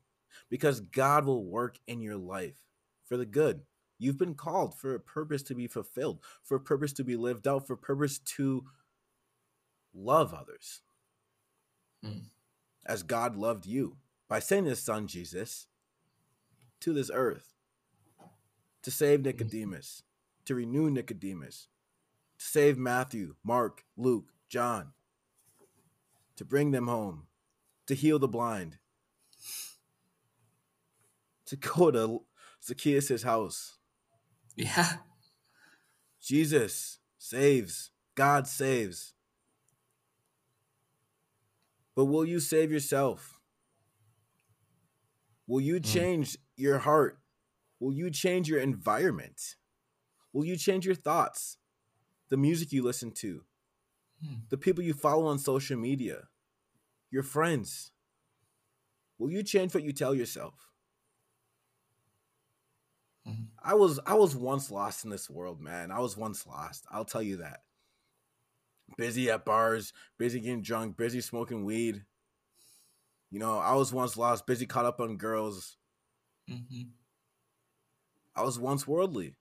because 0.48 0.80
God 0.80 1.24
will 1.26 1.44
work 1.44 1.78
in 1.86 2.00
your 2.00 2.16
life 2.16 2.62
for 3.04 3.16
the 3.16 3.26
good. 3.26 3.62
You've 3.98 4.18
been 4.18 4.34
called 4.34 4.74
for 4.74 4.94
a 4.94 5.00
purpose 5.00 5.42
to 5.44 5.54
be 5.54 5.66
fulfilled, 5.66 6.20
for 6.42 6.56
a 6.56 6.60
purpose 6.60 6.92
to 6.94 7.04
be 7.04 7.16
lived 7.16 7.46
out, 7.46 7.66
for 7.66 7.74
a 7.74 7.78
purpose 7.78 8.18
to 8.18 8.64
love 9.94 10.34
others 10.34 10.80
mm. 12.04 12.22
as 12.86 13.02
God 13.02 13.36
loved 13.36 13.66
you 13.66 13.96
by 14.28 14.38
sending 14.38 14.70
his 14.70 14.82
son 14.82 15.06
Jesus 15.06 15.66
to 16.80 16.92
this 16.92 17.10
earth 17.12 17.52
to 18.82 18.90
save 18.90 19.20
hmm. 19.20 19.26
Nicodemus, 19.26 20.02
to 20.44 20.54
renew 20.54 20.90
Nicodemus, 20.90 21.68
to 22.38 22.44
save 22.44 22.76
Matthew, 22.76 23.36
Mark, 23.44 23.84
Luke, 23.96 24.32
John, 24.48 24.92
to 26.36 26.44
bring 26.44 26.72
them 26.72 26.88
home, 26.88 27.26
to 27.92 28.00
heal 28.00 28.18
the 28.18 28.28
blind, 28.28 28.78
to 31.44 31.56
go 31.56 31.90
to 31.90 32.22
Zacchaeus' 32.64 33.22
house. 33.22 33.76
Yeah. 34.56 34.96
Jesus 36.22 36.98
saves. 37.18 37.90
God 38.14 38.46
saves. 38.46 39.12
But 41.94 42.06
will 42.06 42.24
you 42.24 42.40
save 42.40 42.72
yourself? 42.72 43.38
Will 45.46 45.60
you 45.60 45.76
hmm. 45.76 45.82
change 45.82 46.32
mm. 46.32 46.36
your 46.56 46.78
heart? 46.78 47.18
Will 47.78 47.92
you 47.92 48.10
change 48.10 48.48
your 48.48 48.60
environment? 48.60 49.56
Will 50.32 50.46
you 50.46 50.56
change 50.56 50.86
your 50.86 50.94
thoughts? 50.94 51.58
The 52.30 52.38
music 52.38 52.72
you 52.72 52.82
listen 52.82 53.10
to, 53.16 53.42
mm. 54.24 54.48
the 54.48 54.56
people 54.56 54.82
you 54.82 54.94
follow 54.94 55.26
on 55.26 55.38
social 55.38 55.76
media, 55.76 56.28
your 57.12 57.22
friends. 57.22 57.92
Will 59.18 59.30
you 59.30 59.44
change 59.44 59.74
what 59.74 59.84
you 59.84 59.92
tell 59.92 60.14
yourself? 60.14 60.54
Mm. 63.28 63.46
I 63.62 63.74
was 63.74 64.00
I 64.04 64.14
was 64.14 64.34
once 64.34 64.70
lost 64.70 65.04
in 65.04 65.10
this 65.10 65.30
world, 65.30 65.60
man. 65.60 65.92
I 65.92 66.00
was 66.00 66.16
once 66.16 66.46
lost. 66.46 66.84
I'll 66.90 67.04
tell 67.04 67.22
you 67.22 67.36
that 67.36 67.60
busy 68.96 69.30
at 69.30 69.44
bars, 69.44 69.92
busy 70.18 70.40
getting 70.40 70.62
drunk, 70.62 70.96
busy 70.96 71.20
smoking 71.20 71.64
weed. 71.64 72.04
You 73.30 73.38
know, 73.38 73.58
I 73.58 73.74
was 73.74 73.92
once 73.92 74.16
lost, 74.16 74.46
busy 74.46 74.66
caught 74.66 74.84
up 74.84 75.00
on 75.00 75.16
girls. 75.16 75.76
Mm-hmm. 76.50 76.88
I 78.36 78.42
was 78.42 78.58
once 78.58 78.86
worldly. 78.86 79.36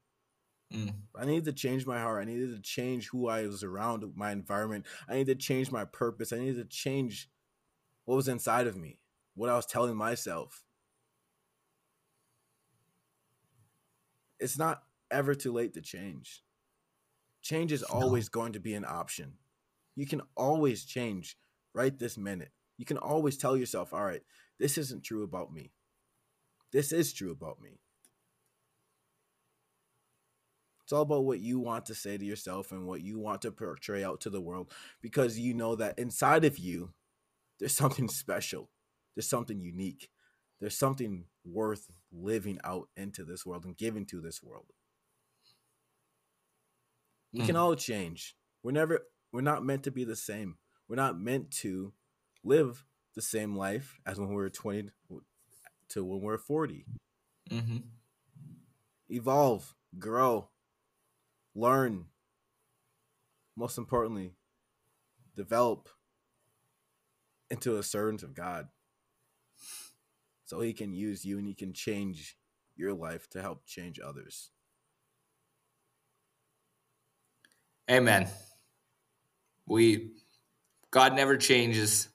Mm. 0.74 0.94
I 1.16 1.26
needed 1.26 1.46
to 1.46 1.54
change 1.54 1.86
my 1.86 2.00
heart. 2.00 2.22
I 2.22 2.26
needed 2.26 2.56
to 2.56 2.62
change 2.62 3.10
who 3.10 3.28
I 3.28 3.46
was 3.46 3.64
around, 3.64 4.06
my 4.16 4.32
environment. 4.32 4.86
I 5.10 5.16
needed 5.16 5.40
to 5.40 5.46
change 5.46 5.72
my 5.72 5.84
purpose. 5.84 6.32
I 6.32 6.38
needed 6.38 6.58
to 6.58 6.76
change 6.78 7.30
what 8.06 8.16
was 8.16 8.28
inside 8.28 8.68
of 8.68 8.76
me, 8.76 9.00
what 9.36 9.50
I 9.50 9.56
was 9.56 9.66
telling 9.66 9.96
myself. 9.96 10.64
It's 14.40 14.58
not 14.58 14.84
ever 15.12 15.36
too 15.36 15.54
late 15.54 15.74
to 15.76 15.82
change. 15.82 16.44
Change 17.42 17.72
is 17.72 17.84
always 17.84 18.30
going 18.30 18.54
to 18.54 18.60
be 18.60 18.74
an 18.74 18.86
option. 18.86 19.34
You 19.96 20.06
can 20.06 20.22
always 20.36 20.86
change 20.86 21.38
right 21.74 21.98
this 21.98 22.18
minute. 22.18 22.52
You 22.78 22.86
can 22.86 22.98
always 22.98 23.38
tell 23.38 23.56
yourself, 23.56 23.94
all 23.94 24.04
right, 24.04 24.22
this 24.60 24.78
isn't 24.78 25.04
true 25.04 25.24
about 25.24 25.54
me. 25.54 25.72
This 26.72 26.92
is 26.92 27.14
true 27.14 27.32
about 27.32 27.62
me. 27.62 27.80
It's 30.84 30.94
all 30.94 31.04
about 31.04 31.26
what 31.26 31.40
you 31.40 31.60
want 31.60 31.86
to 31.86 31.96
say 31.96 32.18
to 32.18 32.26
yourself 32.26 32.72
and 32.72 32.86
what 32.86 33.02
you 33.02 33.20
want 33.20 33.44
to 33.44 33.52
portray 33.52 34.04
out 34.04 34.22
to 34.22 34.30
the 34.30 34.42
world 34.42 34.74
because 35.02 35.40
you 35.40 35.54
know 35.54 35.76
that 35.76 35.98
inside 35.98 36.44
of 36.44 36.58
you, 36.58 36.90
there's 37.62 37.76
something 37.78 38.10
special, 38.10 38.69
there's 39.15 39.30
something 39.30 39.62
unique, 39.62 40.10
there's 40.60 40.78
something 40.78 41.26
worth 41.45 41.89
living 42.12 42.60
out 42.63 42.89
into 42.97 43.24
this 43.24 43.45
world 43.45 43.63
and 43.63 43.78
giving 43.78 44.06
to 44.08 44.19
this 44.19 44.41
world. 44.43 44.65
We 47.32 47.41
mm. 47.41 47.45
can 47.45 47.56
all 47.56 47.76
change. 47.76 48.36
We're 48.63 48.71
never 48.71 49.02
we're 49.32 49.41
not 49.41 49.63
meant 49.63 49.84
to 49.84 49.91
be 49.91 50.04
the 50.04 50.15
same. 50.15 50.58
We're 50.89 50.95
not 50.97 51.19
meant 51.19 51.52
to 51.62 51.93
live 52.43 52.84
the 53.15 53.21
same 53.21 53.56
life 53.56 54.00
as 54.06 54.19
when 54.19 54.30
we 54.30 54.36
were 54.36 54.50
20 54.50 54.89
to 55.89 56.04
when 56.04 56.21
we're 56.21 56.38
40. 56.39 56.86
Mm-hmm. 57.50 57.78
Evolve, 59.10 59.76
grow, 60.00 60.50
learn. 61.54 62.06
Most 63.56 63.78
importantly, 63.78 64.34
develop 65.36 65.89
into 67.52 67.78
a 67.78 67.84
servant 67.84 68.24
of 68.24 68.34
God. 68.34 68.70
so 70.46 70.60
he 70.60 70.74
can 70.74 70.94
use 70.94 71.24
you 71.24 71.38
and 71.38 71.48
he 71.48 71.54
can 71.54 71.74
change 71.74 72.36
your 72.76 72.94
life 72.94 73.30
to 73.30 73.42
help 73.42 73.66
change 73.66 74.00
others. 74.00 74.52
Amen. 77.90 78.28
We 79.68 80.12
God 80.92 81.16
never 81.16 81.38
changes, 81.38 82.10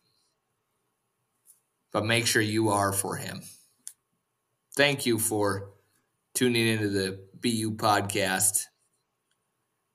but 1.93 2.05
make 2.05 2.27
sure 2.27 2.43
you 2.43 2.71
are 2.71 2.93
for 2.93 3.17
him. 3.17 3.43
Thank 4.75 5.07
you 5.07 5.19
for 5.19 5.71
tuning 6.35 6.67
into 6.67 6.89
the 6.89 7.19
BU 7.41 7.77
podcast. 7.77 8.65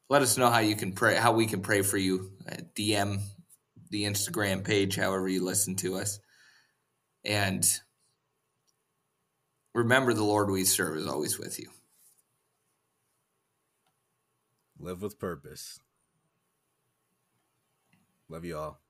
Let 0.10 0.24
us 0.24 0.38
know 0.38 0.50
how 0.50 0.60
you 0.60 0.76
can 0.76 0.94
pray, 0.94 1.16
how 1.16 1.34
we 1.34 1.46
can 1.46 1.62
pray 1.62 1.84
for 1.84 1.98
you. 1.98 2.32
Uh, 2.50 2.58
DM 2.76 3.22
the 3.92 4.06
Instagram 4.06 4.64
page, 4.64 4.96
however 4.96 5.28
you 5.28 5.44
listen 5.44 5.76
to 5.76 6.00
us. 6.00 6.20
And 7.24 7.64
remember, 9.76 10.14
the 10.14 10.24
Lord 10.24 10.50
we 10.50 10.64
serve 10.64 10.98
is 10.98 11.06
always 11.06 11.38
with 11.38 11.60
you. 11.60 11.70
Live 14.80 15.04
with 15.04 15.20
purpose. 15.20 15.80
Love 18.28 18.46
you 18.46 18.58
all. 18.58 18.81